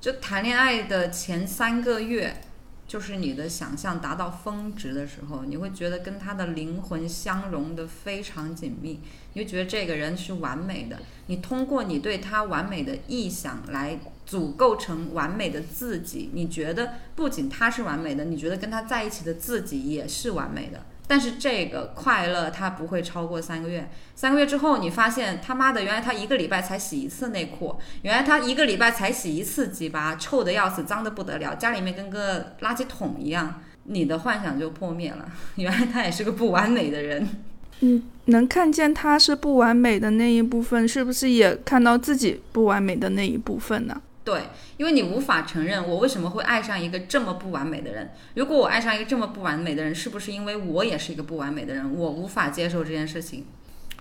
[0.00, 2.40] 就谈恋爱的前三个月，
[2.88, 8.98] 就是你的想象达到峰值的时候，你会觉得跟他的灵魂相融的非常紧密，
[9.34, 10.98] 你会觉得这个人是完美的。
[11.28, 13.96] 你通过你对他完美的臆想来。
[14.28, 20.84] 组构成完美的自己，你觉得不仅他是完美的，你觉得跟他在一起的自己也是完美的。
[21.06, 35.26] 但是这个快乐它不会超过三个月，三个月之后你发现他妈的，原来他一个礼拜才洗一次内裤，原来他一个礼拜才洗一次鸡巴，臭的要死，脏的不得了，家里面跟个垃圾桶一样，你的幻想就破灭了。
[35.56, 37.26] 原来他也是个不完美的人。
[37.80, 43.98] 嗯，能看见他是不完美的那一部分，是不是也看到自己不完美的那一部分呢？
[44.28, 44.42] 对，
[44.76, 48.10] 因为你无法承认我为什么会爱上一个这么不完美的人。
[48.34, 51.94] 如果我爱上一个这么不完美的人，是不是因为我也是一个不完美的人？
[51.94, 53.46] 我无法接受这件事情。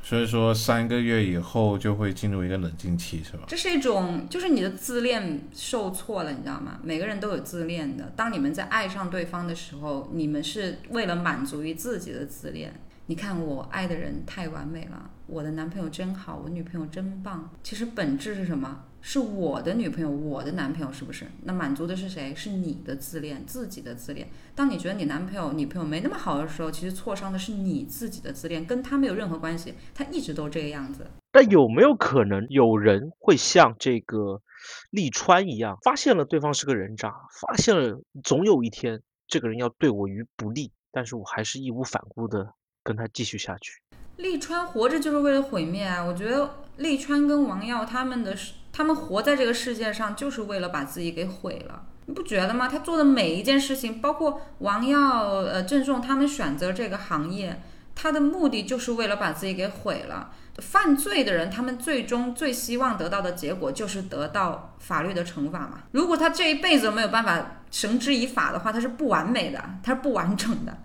[0.03, 3.43] 所以说，三个月以后就会进入一个冷静期，是吧？
[3.47, 6.79] 这是一种，就是你的自恋受挫了，你知道吗？
[6.83, 8.11] 每个人都有自恋的。
[8.17, 12.77] 当你们在爱上对方的时候，你们是为了满足于自己的自恋。
[13.05, 17.49] 你看，我爱的人太完美了，我的男朋友真好，我女朋友真棒。
[17.63, 18.83] 其实本质是什么？
[19.09, 21.25] 是我的女朋友，我的男朋友是不是？
[21.43, 22.35] 那满足的是谁？
[22.35, 24.27] 是你的自恋，自己的自恋。
[24.53, 29.75] 当你觉得你男朋友、女朋友没那么好的时候，其实挫伤的是你自己的自恋，跟他没有任何关系。
[29.95, 31.07] 他一直都这个样子。
[31.31, 34.41] 但有没有可能有人会像这个
[34.89, 42.45] 利川一样，发现了对方是个人渣，发现了总有一天这个人要对我于不利，但是我还是义无反顾的
[42.83, 43.81] 跟他继续下去。
[44.17, 46.03] 利川活着就是为了毁灭啊！
[46.03, 52.67] 我觉得利川跟王耀他们的世，他们活在这个世界上就是为了把自己给毁了，你不觉得吗？
[52.67, 57.59] 他做的每一件事情，包括王耀、呃郑重他们选择这个行业，
[57.95, 60.29] 他的目的就是为了把自己给毁了。
[60.59, 65.81] 犯罪的人，他们最终最希望得到的结果就是得到法律的惩罚嘛。
[65.93, 70.77] 如果他这一辈子没有办法绳之以法的话，他是不完美的，他是不完整的。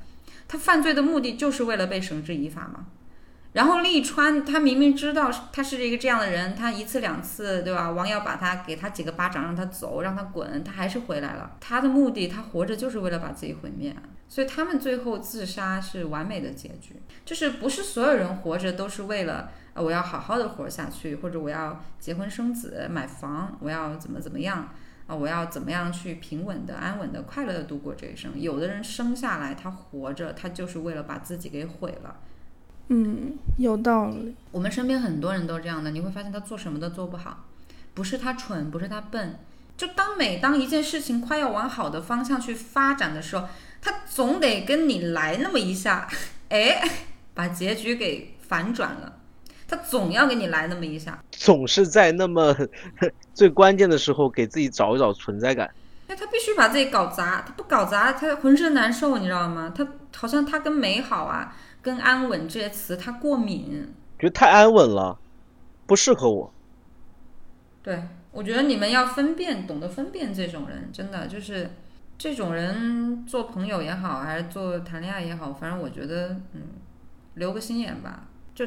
[0.49, 2.87] 他犯罪的目的就是为了被绳之以法嘛。
[3.53, 7.91] 然后利川他明明知道他是一个这样的人，他一次两次对吧？
[7.91, 11.57] 王耀把他给他几个巴掌让他走，让他滚，他还是回来了。
[11.61, 13.95] 他的目的，他活着就是为了把自己毁灭。
[14.27, 24.71] 所以他们最后自杀是完美的结局，就是不是所有人活着都是为了呃我要好好的活下去，或者我要结婚生子买房，我要怎么怎么样
[25.07, 25.15] 啊？
[25.15, 28.33] 我要怎么样去平稳的、安稳的、快乐的度过这一生？
[28.41, 32.17] 有的人生下来他活着，他就是为了把自己给毁了。
[32.89, 34.35] 嗯，有道理。
[34.51, 37.45] 我们身边很多人都这样的，你会发现他做什么都做不好，
[37.95, 39.39] 不是他蠢，不是他笨，
[39.77, 43.47] 就当每当一件事情快要往好的方向去发展的时候。
[43.85, 46.07] 他总得跟你来那么一下，
[46.51, 46.81] 哎，
[47.35, 49.17] 把结局给反转了。
[49.67, 52.55] 他总要给你来那么一下，总是在那么
[53.35, 55.69] 最关键的时候给自己找一找存在感。
[56.07, 59.73] 那，他必须把自己搞砸，他不搞砸，他浑身难受，你知道吗？
[59.77, 65.19] 他好像他跟美好啊、跟安稳这些词他过敏，觉得太安稳了，
[65.87, 66.55] 不适合我。
[67.83, 71.69] 对，我觉得你们要分辨，懂得分辨这种人，真的就是。
[72.19, 76.61] 这种人做朋友也好，还是做谈恋爱也好，反正我觉得，嗯，
[77.35, 78.65] 留个心眼吧，就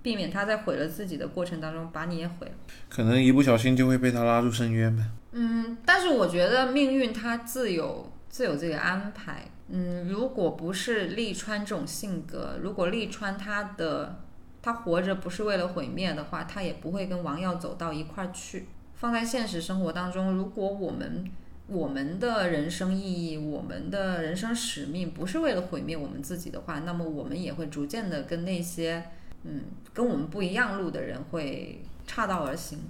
[0.00, 2.52] 避免他在毁了自己的过程当中把你也毁了。
[2.88, 5.02] 可能一不小心就会被他拉入深渊呗。
[5.32, 9.44] 嗯，但是我觉得命运它自有自有这个安排。
[9.68, 14.20] 嗯，如果不是利川这种性格，如果利川他的
[14.62, 18.66] 他活着不是为了毁灭的话，他也不会跟王耀走到一块儿去。
[18.94, 21.24] 放在现实生活当中，如果我们。
[21.66, 29.02] 我们的人生意义，我们的人生使命，不是为了毁灭我们自己的话，那么我们也会逐渐的跟那些，
[29.44, 29.62] 嗯，
[29.94, 32.80] 跟我们不一样路的人会岔道而行，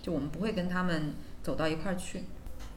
[0.00, 2.24] 就我们不会跟他们走到一块儿去。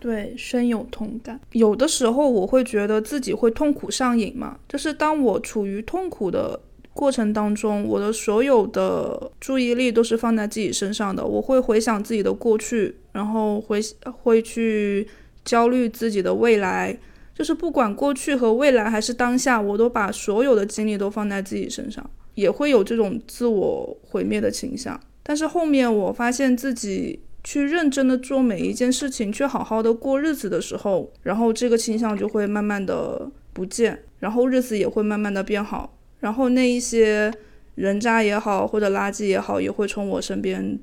[0.06, 1.40] 对，深有同感。
[1.54, 6.60] 有的时候我会觉得自己会痛苦上瘾嘛，就是当我处于痛苦的
[6.94, 13.80] 过程当中，我的所有的注意力都是放在自己身上的，我会回想自己的过去，然后会
[14.22, 15.08] 会去。
[15.46, 16.98] 焦虑自己的未来，
[17.36, 25.00] 就是不管过去和未来还是当下，我都把所有的精力都放在自己身上，也会有这种自我毁灭的倾向。
[25.22, 37.32] 但是后面我发现自己去认真的做每一件事情，去好好的过日子的时候，然后这个倾向就会慢慢的不见，然后日子也会慢慢的变好，然后那一些
[37.76, 40.80] 人渣也好或者垃圾也好，也会从我身边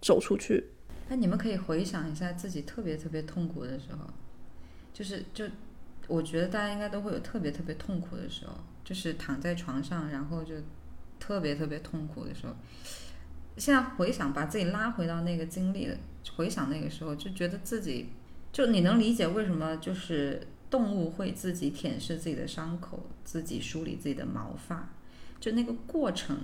[0.00, 0.70] 走出去。
[1.08, 4.08] 那你们可以回想一下自己特别特别痛苦的时候，
[4.94, 5.44] 就是就，
[6.08, 10.54] 我觉得大家应该都会有特别特别痛苦的时候，就是躺在床上，然后就
[11.20, 12.54] 特别特别痛苦的时候。
[13.56, 15.96] 现在回想，把自己拉回到那个经历的，
[16.36, 18.08] 回想那个时候，就觉得自己，
[18.52, 24.90] 就你能理解为什么就是动物会自己舔舐自己的伤口，自己梳理自己的毛发，
[25.40, 26.36] 就那个过程。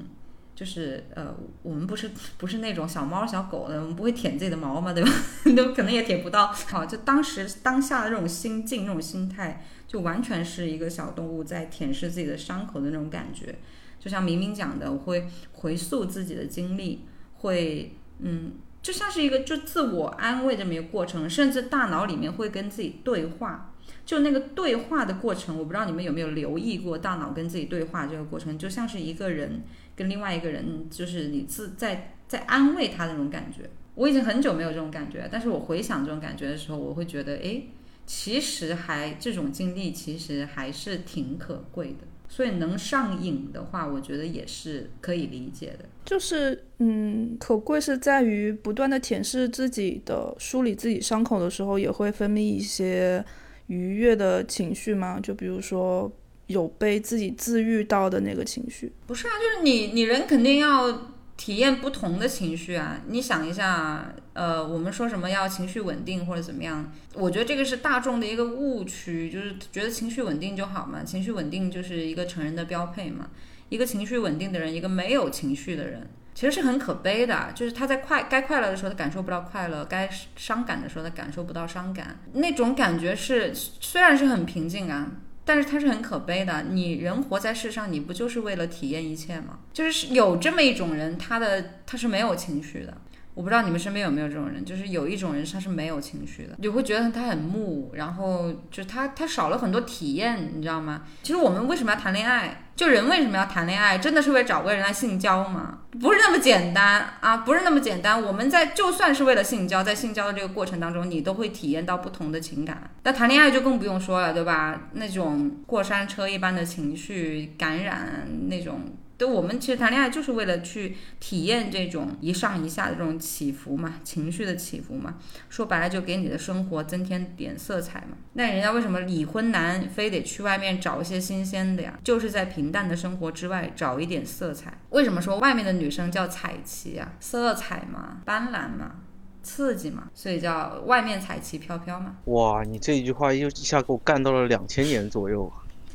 [0.54, 5.10] 就是呃，我们不是不是那种小猫小狗的，我们不会舔自己的毛嘛，对吧？
[5.56, 6.52] 都可能也舔不到。
[6.52, 13.54] 好，就当时当下的这种心境、那种心态，就完全是一个小动物在舔舐自己的伤口的那种感觉。
[14.02, 23.68] 就像明明讲的，我会回溯自己的经历，会嗯，就像是一个就自我安慰这么一个过程，甚至大脑里面会跟自己对话。
[24.04, 29.62] 就那个对话的过程，我不知道你们有没有留意过，大脑跟自己对话这个过程，就像是一个人。
[29.94, 33.68] 跟另外一个人，就是你自在在安慰他那种感觉。
[33.94, 37.62] 我已经很久没有这种感觉，但是我回想这种感觉的时候，我会觉得，哎，
[38.06, 42.06] 其实还这种经历其实还是挺可贵的。
[42.34, 45.84] 所以能上瘾的话，我觉得也是可以理解的。
[46.02, 53.22] 就是，嗯，可贵是在于不断的舔舐自己的、梳理自己伤口的时候，也会分泌一些
[53.66, 55.20] 愉悦的情绪嘛。
[55.20, 56.10] 就比如说。
[56.48, 60.90] 有被自己治愈到的那个情绪，不是啊，就是你，你人肯定要
[61.36, 63.00] 体验不同的情绪啊。
[63.08, 66.92] 你想一下，呃，我们说什么要情绪稳定或者怎么样？
[67.14, 73.28] 我觉得这个是大众的一个误区，就是觉得情绪稳定就好嘛，情绪稳定就是一个成人的标配嘛。
[73.68, 77.50] 一个情绪稳定的人，一个没有情绪的人，其实是很可悲的。
[77.54, 82.18] 就是他在快该快乐的时候，他感受不到快乐；该伤感的时候，他感受不到伤感。
[82.34, 85.10] 那种感觉是虽然是很平静啊。
[85.44, 86.62] 但是他是很可悲的。
[86.70, 89.58] 你人活在世上，你不就是为了体验一切吗？
[89.72, 92.96] 就是有这么一种人，他的他是没有情绪的。
[93.34, 101.02] 我不知道你们身边有没有这种人，就是有一种人他是没有情绪的，你会觉得他很木，然后就他他少了很多体验，你知道吗？
[101.22, 102.64] 其实我们为什么要谈恋爱？
[102.74, 103.98] 就人为什么要谈恋爱？
[103.98, 105.80] 真的是为找个人来性交吗？
[106.00, 108.22] 不是那么简单啊，不是那么简单。
[108.22, 112.90] 我们在就算是为了性交，在性交的这个过程当中，你都会体验到不同的情感。
[113.04, 114.88] 那谈恋爱就更不用说了，对吧？
[114.92, 118.80] 那种过山车一般的情绪感染那种。
[119.22, 125.14] 就我们其实谈恋爱就是为了去体验这种一上一下的这种起伏嘛，情绪的起伏嘛。
[125.48, 128.16] 说白了，就给你的生活增添点色彩嘛。
[128.32, 131.96] 那人家为什么已婚男非得去外面找一些新鲜的呀？
[132.02, 134.76] 就是在平淡的生活之外找一点色彩。
[134.90, 137.12] 为什么说外面的女生叫彩旗啊？
[137.20, 138.96] 色彩嘛，斑斓嘛，
[139.44, 142.16] 刺激嘛，所以叫外面彩旗飘飘嘛。
[142.24, 145.52] 哇，你这一句话又一下给我干到了两千年左右。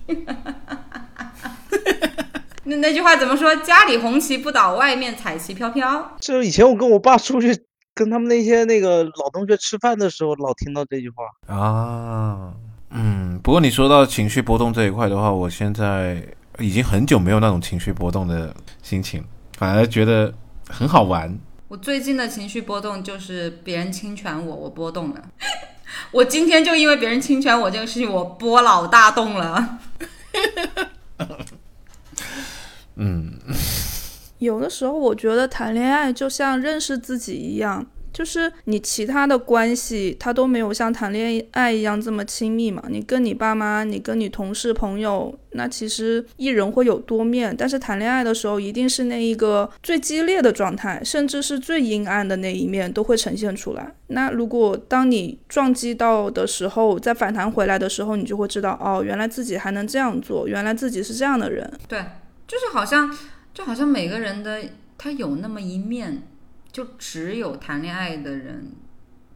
[2.68, 3.56] 那那句话怎么说？
[3.58, 6.18] 家里红旗不倒，外面彩旗飘飘。
[6.20, 7.58] 这以前我跟我爸出去
[7.94, 11.24] 跟他们那些那个老同学吃饭的时候，老听到这句话
[11.56, 12.54] 啊。
[12.90, 16.22] 嗯，不过你说到情绪波动这一块的话，我现在
[16.60, 18.54] 已经很久没有那种情绪波动的
[18.84, 19.24] 心情，
[19.58, 20.34] 反而觉得
[20.68, 21.38] 很好玩。
[21.70, 25.22] 我最近的情绪波动就是别人侵权我，我波动了。
[26.12, 29.80] 我今天就因为别人侵权我这个事情，我波老大动了。
[32.98, 33.32] 嗯，
[34.40, 42.84] 有的时候我觉得谈恋爱就像认识自己一样，就是你其他的关系它都没有像谈恋爱一样这么亲密嘛。
[42.90, 53.94] 你跟你爸妈，你跟你同事朋友，那其实一人会有多面，但是谈恋爱的时候一定是那一个最激烈的状态，甚至是最阴暗的那一面都会呈现出来。
[54.08, 61.72] 那如果当你撞击到的时候，再反弹回来的时候，你就会知道，哦，原来自己还能这样做，原来自己是这样的人。
[61.88, 62.04] 对。
[62.48, 63.14] 就是好像，
[63.54, 64.64] 就好像每个人的
[64.98, 66.24] 他有那么一面，
[66.72, 68.72] 就只有谈恋爱的人，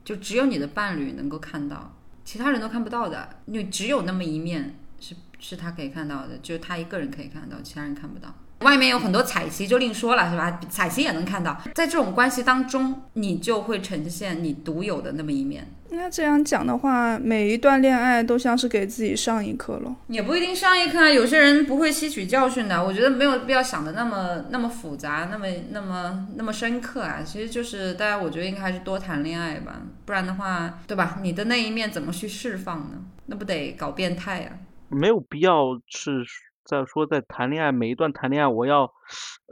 [0.05, 3.41] 就只有你的伴侣能够看到，其他人都看不到的。
[3.45, 8.33] 你只有那么一面是是他可以看到的，就是他一个人可以看到，其他人看不到。
[8.61, 10.59] 外面有很多彩旗，就另说了，是吧？
[10.69, 15.67] 彩旗也能看到，在这种关系当中，你就会呈现你独有的那么一面。
[15.93, 19.93] 那这样讲的话，每一段恋爱都像是给自己上一课了。
[20.07, 22.81] 也不一定上一课啊，有些人不会吸取教训的。
[22.81, 27.21] 我觉得没有必要想的那么那么复杂，那么那么那么深刻啊。
[27.25, 31.19] 其实就是大家，我觉得应该还是多谈恋爱吧，不然的话，对吧？
[31.21, 33.01] 你的那一面怎么去释放呢？
[33.25, 34.55] 那不得搞变态啊？
[34.87, 36.25] 没有必要是。
[36.71, 38.91] 在说在谈恋爱，每一段谈恋爱，我要，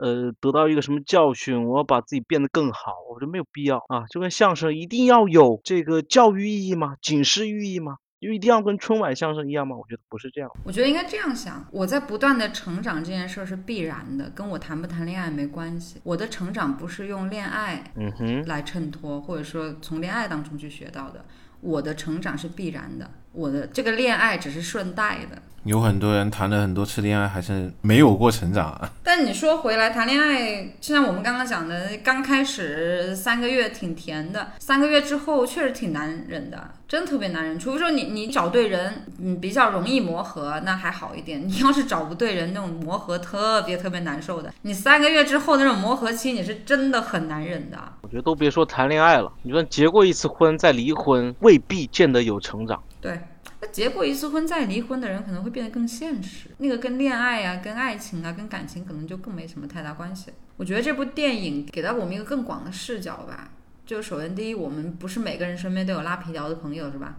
[0.02, 4.06] 呃，得到一个什么教训，我要把自己变得更好，我觉得没有必要啊。
[4.10, 6.96] 就跟相声一定要有这个教育意义吗？
[7.02, 7.98] 警示寓意吗？
[8.22, 9.76] 就一定要跟春晚相声一样吗？
[9.78, 10.50] 我觉得不是这样。
[10.66, 16.02] 我觉得应该这样想，我在不断的成长这件事是必然的，跟我谈不谈恋爱没关系。
[16.04, 21.26] 我的成长不是用恋爱，嗯哼，来衬托，或者说从恋爱当中去学到的。
[21.62, 23.10] 我的成长是必然的，
[23.40, 25.42] 我的这个恋爱只是顺带的。
[25.66, 28.90] 有很多人谈了很多次恋爱，还是没有过成长啊。
[29.04, 37.60] 但你说回来谈恋爱，就像我们刚刚讲的，刚开始三个月挺甜的，三个月之后确实挺难忍的，真特别难忍。
[37.60, 41.46] 除非说你你找对人，嗯，比较容易磨合，那还好一点。
[41.46, 44.52] 你要是找不对人，那种磨合特别特别难受的。
[44.62, 47.78] 你三个月之后那种磨合期，你是真的很难忍的。
[48.02, 52.82] 我觉得都别说谈恋爱了，你说结过一次婚再离婚，未必见得有成长。
[53.02, 53.20] 对。
[53.62, 60.32] 那结过一次婚再离婚的人可能会变得更现实，那个跟恋爱啊、跟爱情啊、跟感情可能就更没什么太大关系。
[60.56, 63.52] 我觉得这部电影给到我们一个更广的视角吧。
[63.86, 67.18] 就首先第一，我们不是每个人身边都有拉皮条的朋友，是吧？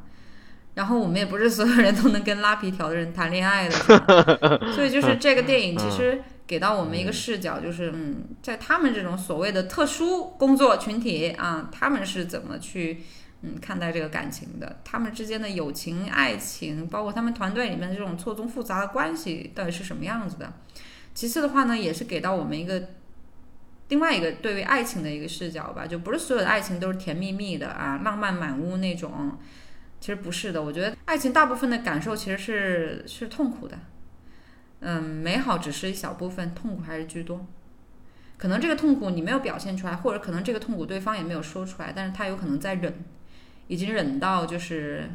[0.74, 13.00] 然后我们也不是所有人都能跟拉皮条的人谈恋爱的，所以就是这个电影其实给到我们一个视角，就是嗯，在他们这种所谓的特殊工作群体啊，他们是怎么去。
[13.42, 20.52] 嗯，看待这个感情的，他们之间的友情、爱情，包括他们团队里面的这种错综复杂的关系，到底是什么样子的？
[21.14, 22.88] 其次的话呢，也是给到我们一个
[23.88, 29.38] 另外一个对于爱情的一个视角吧，就不是所有的爱情都是甜蜜蜜的啊，浪漫满屋那种，
[30.00, 30.62] 其实不是的。
[30.62, 33.78] 我觉得爱情大部分的感受其实是是痛苦的，
[34.80, 37.46] 嗯，美好只是一小部分，痛苦还是居多。
[38.36, 43.02] 可能这个痛苦你没有表现出来，或者可能这个痛苦对方也没有说出来，但是他有可能在忍。
[43.70, 45.08] 已经忍到就是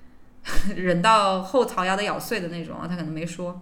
[0.76, 3.60] 忍到后槽牙都咬碎的那种啊，他可能没说。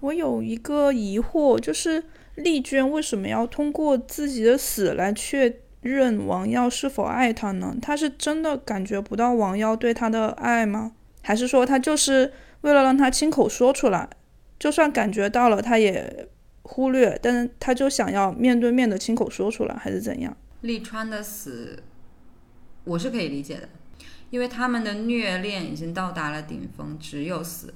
[0.00, 2.02] 我有一个疑惑，就是
[2.34, 7.74] 丽娟为什么要通过自己的死来确认王耀是否爱她呢？
[7.80, 10.92] 她是真的感觉不到王耀对她的爱吗？
[11.22, 12.32] 还是说她就是？
[12.62, 14.08] 为了让他亲口说出来，
[14.58, 16.26] 就算感觉到了，他也
[16.62, 20.36] 忽略，但是他就想要面对面的亲口说出来，还是怎样？
[20.62, 21.80] 利川的死，
[22.86, 23.68] 我是可以理解的，
[24.30, 27.74] 因为他们的虐恋已经到达了顶峰，只有死。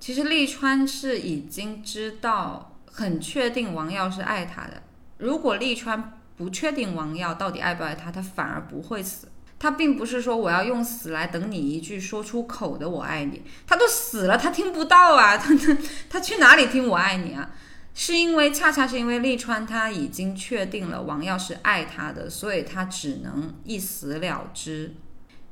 [0.00, 4.82] 其实利川是已经知道，很确定王耀是爱他的。
[5.18, 9.28] 如果利川不确定王耀到底爱不爱他，他反而不会死。
[9.58, 15.76] 他并不是说我要用死来等你一句说出口的“我爱你”，他都死了，他听不到啊，他他
[16.10, 17.50] 他去哪里听“我爱你”啊？
[17.98, 24.94] 是因为恰恰是因为利川他已经确定了王耀是爱他的，所以他只能一死了之。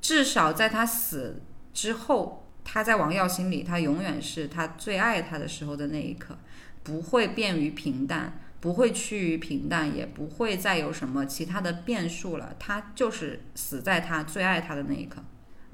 [0.02, 1.40] 至少在他死
[1.72, 6.36] 之后，他在王耀心里，他永远是他最爱他的时候的那一刻，
[6.82, 12.54] 不会变于平淡，不会趋于平淡，也不会再有什么其他的变数了。
[12.58, 15.24] 他就是死在他最爱他的那一刻。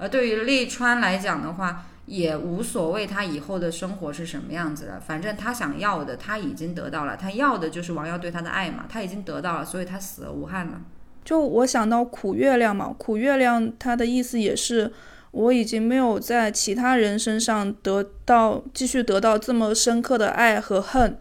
[0.01, 10.81] 而对于利川来讲的话，也无所谓他以后的生活是什么样子的，反正他想要的他已经得到了，他要的就是王耀对他的爱嘛，他已经得到了，所以他死而无憾了。
[11.23, 14.91] 就我想到苦月亮嘛，苦月亮它的意思也是
[15.29, 21.15] 我已经没有在其他人身上得到继续得到这么深刻的爱和恨，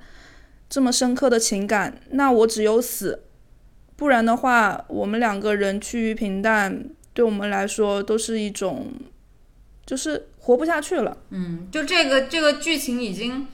[0.70, 3.24] 这么深刻的情感，那我只有死，
[3.94, 6.82] 不然的话，我们两个人趋于平淡，
[7.12, 8.92] 对我们来说都是一种，
[9.84, 11.16] 就是活不下去了。
[11.30, 13.48] 嗯，就这个这个剧情已经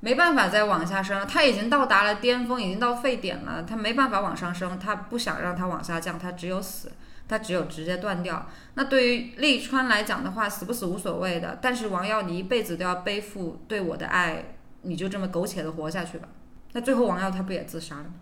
[0.00, 6.90] 没办法再往下升了，他已经到达了巅峰，已经到沸点了，他没办法往上升，他不想让他往下降，他只有死，
[7.28, 8.48] 他只有直接断掉。
[8.74, 16.28] 那对于利川来讲的话，死不死无所谓的，但是王耀你一辈子都要背负对我的爱，你就这么苟且的活下去吧。
[16.72, 18.14] 那最后王耀他不也自杀了吗？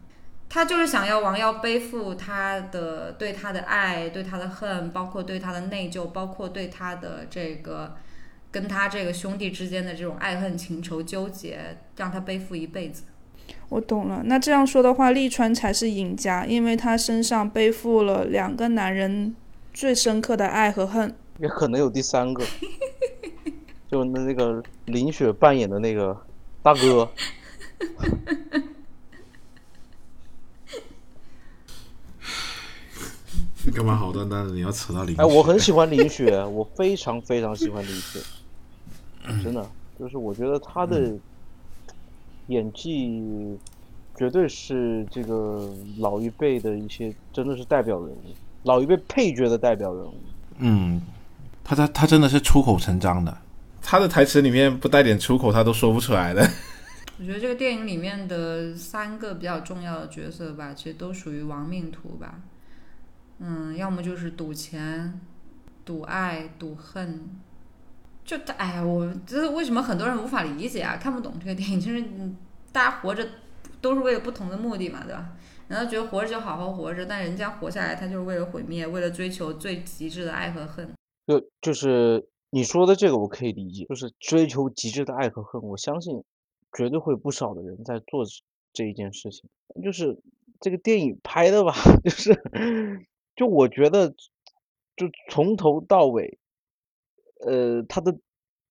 [0.53, 7.95] 他就是想要王耀背负他的对他的爱、对他的恨，包括对他的内疚，包括对他的这个
[8.51, 13.05] 跟他这个兄弟之间的这种爱恨情仇纠结，让他背负一辈子。
[13.69, 19.37] 我懂了，那这样说的话，利川才是赢家，因为他身上背负了两个男人
[19.73, 21.15] 最深刻的爱和恨。
[21.39, 22.45] 也可能有第三个，
[23.89, 26.17] 就那那个林雪扮演的那个
[26.61, 27.09] 大哥，
[33.71, 38.19] 你干嘛好端端的你要扯到林哎，我很喜欢林雪， 我非常非常喜欢林雪，
[39.45, 39.65] 真的，
[39.97, 41.15] 就是我觉得她的
[42.49, 43.23] 演技
[44.19, 50.15] 绝对是这个老一辈的一些真的是代表人物，老一辈配角的代表人物。
[50.59, 51.01] 嗯，
[51.63, 53.39] 他他他真的是出口成章的，
[53.81, 56.43] 他的台词里面不带点出口他都说不出来的。
[57.21, 62.41] 我觉得这个电影里面的三个比较重要的角色吧，其实都属于亡命徒吧。
[63.41, 65.21] 嗯，要么就是赌钱、
[65.85, 67.29] 赌爱、赌恨。
[68.25, 70.97] 就他哎呀，我这为什么很多人无法理解啊？
[70.97, 72.03] 看不懂这个电影，就是
[72.71, 73.27] 大家活着
[73.81, 75.33] 都是为了不同的目的嘛，对吧？
[75.69, 80.89] 然后觉得活着就好好活着，但人家活下来，他就是为了毁灭，为了追求最极致的爱和恨。
[81.27, 85.63] 就就是你说的这个，我可以理解，就是追求极致的爱和恨。
[85.63, 86.23] 我相信
[86.77, 88.25] 绝对会有不少的人在做
[88.73, 89.49] 这一件事情。
[89.83, 90.19] 就是
[90.61, 91.73] 这个电影拍的吧，
[92.05, 92.33] 就是
[93.41, 96.39] 就我觉得，就从头到尾，
[97.47, 98.15] 呃，他的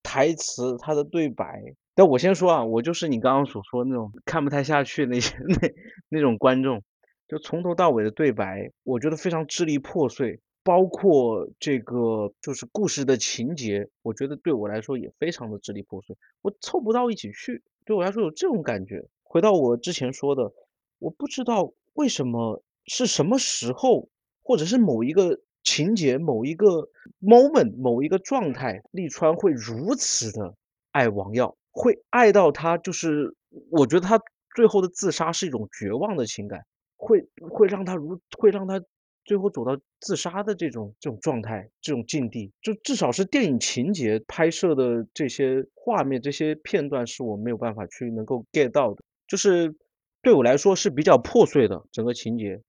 [0.04, 1.74] 台词，他的对白。
[1.96, 5.74] 但我先说啊，我就是你刚刚所说那种看不太下去那些 那
[6.10, 6.84] 那种观众，
[7.28, 10.40] 就从头到尾的对白，我觉得非常支离破碎。
[10.62, 19.04] 包括这个就是故事的情节，我觉得对我来说也非常的支离破碎，我凑不到一起去，对我来说有这种感觉。
[19.24, 20.54] 回到我之前说的，
[21.00, 24.08] 我不知道为什么是什么时候，
[24.50, 26.90] 或者是某一个情节、某一个
[27.22, 30.56] moment、某一个状态，利川会如此的
[30.90, 33.36] 爱王耀，会爱到他就是，
[33.70, 34.20] 我觉得他
[34.56, 36.66] 最后的自杀是一种绝望的情感，
[36.98, 38.82] 会会让他如会让他
[39.24, 49.76] 最后走到自杀的这种这种状态、这种境地，就至少是电影情节拍摄的这些画面、这些片段是我没有办法去能够 get 到的，就是
[50.24, 52.60] 对我来说是比较破碎的整个情节。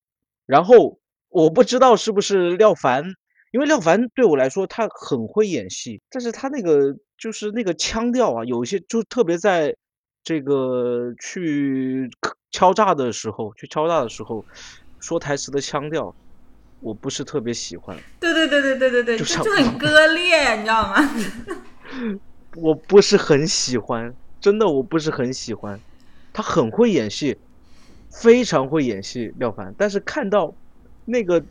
[0.44, 0.99] 然后
[1.30, 3.04] 我不知道是不是廖凡，
[3.50, 9.74] 因为廖凡对我来说他很会演戏，但是他那个就是那个腔调啊，有一些就特别在
[10.22, 12.10] 这个去
[12.50, 14.44] 敲诈的时候，去敲诈的时候
[15.00, 16.14] 说台词的腔调。
[16.82, 20.96] 我不是特别喜欢，对对对对对对对，就很割裂，你知道吗？
[22.56, 25.78] 我不是很喜欢，真的我不是很喜欢。
[26.32, 27.36] 他很会演戏，
[28.10, 29.74] 非常会演戏，廖凡。
[29.76, 30.54] 但是看到
[31.10, 31.42] 那个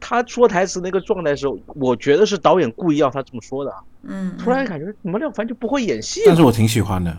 [0.00, 3.78] 他说台词那个状态的时候，我觉得是导演故意要他这么说的啊。
[4.02, 7.16] 嗯，突然感觉怎么廖凡就不会演戏了，但是我挺喜欢的。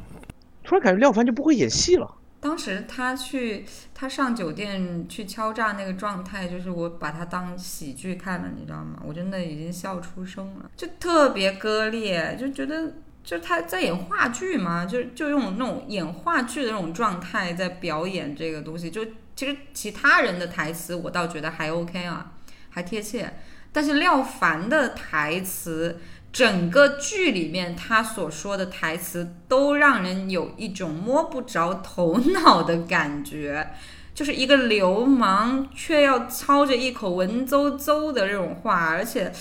[0.63, 2.15] 突然感觉廖凡就不会演戏了。
[2.41, 9.01] 当时他去他上酒店去敲诈那个状态，就是我把他当喜剧看了，你知道吗？
[9.05, 12.93] 我真的已经笑出声了，就特别割裂，就觉得
[13.25, 18.89] 就他在演话剧嘛，就就用那种演话剧的那种状态在表演这个东西。
[18.89, 19.05] 就
[19.39, 22.33] 其实其他人的台词我倒觉得还 OK 啊，
[22.71, 23.35] 还贴切，
[23.71, 25.97] 但是廖凡的台词。
[26.31, 33.71] 整个剧里面他所说的台词都让人有一种摸不着头脑的感觉，
[34.13, 39.31] 就是一个流氓却要操着一口文绉绉的这种话，而且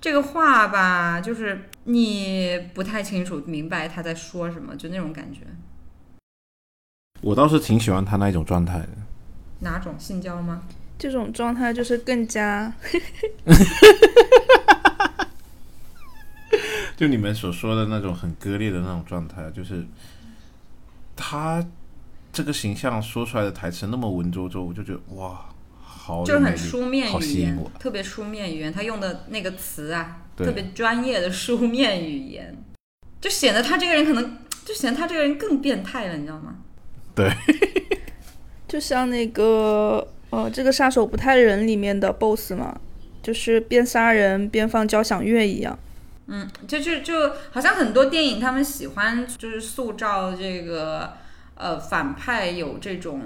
[0.00, 5.40] 这个话吧，就是你不太清楚明白他在说什么，就那种感觉。
[7.20, 8.88] 我倒是挺喜欢他那一种状态的。
[9.62, 10.62] 哪种性交吗？
[10.98, 12.72] 这种状态就是更加
[16.96, 19.84] 就你们所说的那种很割裂的那种状态，就是
[21.16, 21.66] 他
[22.32, 25.46] 这个形象说出来的台词那么文绉绉，我就觉得哇，
[25.82, 32.56] 好就是很书面语言特别书面语言，他用的那个词啊，特别专业的书面语言，
[33.20, 36.58] 就显得他这个人可能就显得他这个人更变态了，你知道吗？
[38.72, 42.80] 就像那个呃，这个杀手不太冷里面的 BOSS 嘛，
[43.22, 45.78] 就是边杀人边放交响乐一样。
[46.28, 51.12] 嗯，就就就好像很多电影他们喜欢就是塑造这个
[51.54, 53.20] 呃反派有这种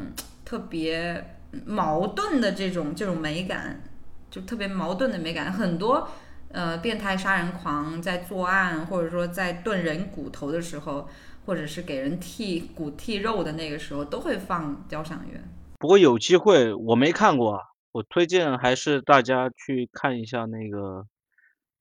[0.44, 3.80] 特别矛盾的这种这种美感，
[4.28, 5.52] 就特别矛盾的美感。
[5.52, 6.08] 很多
[6.50, 11.08] 呃变态杀人狂在作案或者说在炖人骨头的时候，
[11.46, 15.40] 或者是给人剔骨剔肉的那个时候，都会放交响乐。
[15.78, 21.06] 不过有机会我没看过啊，我推荐还是大家去看一下那个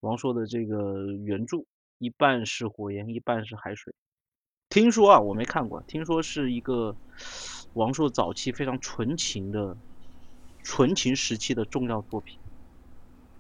[0.02, 1.66] 王朔的这个原著，
[1.98, 3.94] 一半是火焰，一半是海水。
[4.70, 6.96] 听说啊，我没看过，听说是一个
[7.74, 9.76] 王朔早期非常纯情的
[10.62, 12.38] 纯情时期的重要作品。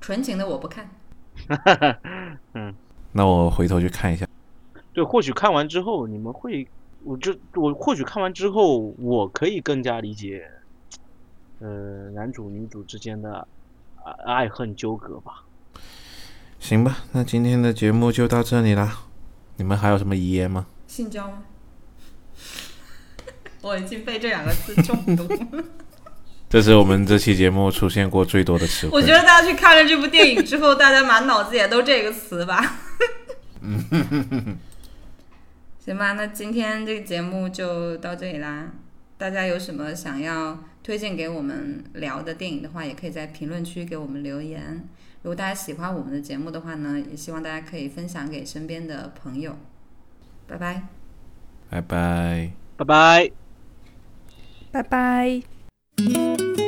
[0.01, 0.89] 纯情的我不看，
[2.53, 2.73] 嗯
[3.11, 4.25] 那我回头去看一下。
[4.95, 6.65] 对，或许看完之后你们会，
[7.03, 10.49] 我就我或许看完之后，我可以更加理解，
[11.59, 13.45] 呃，男主女主之间的
[14.03, 15.43] 啊爱恨纠葛吧。
[16.59, 19.01] 行吧，那今天的节目就到这里啦。
[19.57, 20.65] 你们还有什么遗言吗？
[20.87, 21.43] 性交吗？
[23.61, 25.63] 我已经被这两个字中毒了。
[26.47, 28.93] 这是我们这期节目出现过最多的词汇。
[28.93, 32.77] 我觉得大家去看了这部电影之后，大家满脑子也都这个词吧。
[35.85, 38.71] 行吧，那今天这个节目就到这里啦。
[39.19, 44.83] 大家有什么想要推荐给我们聊的电影的话，也可以在评论区给我们留言。
[45.21, 49.55] 如果大家喜欢我们的节目的话呢，也希望大家可以分享给身边的朋友。
[50.47, 50.87] 拜拜。
[51.69, 52.51] 拜拜。
[52.77, 53.31] 拜拜。
[54.71, 56.64] 拜拜。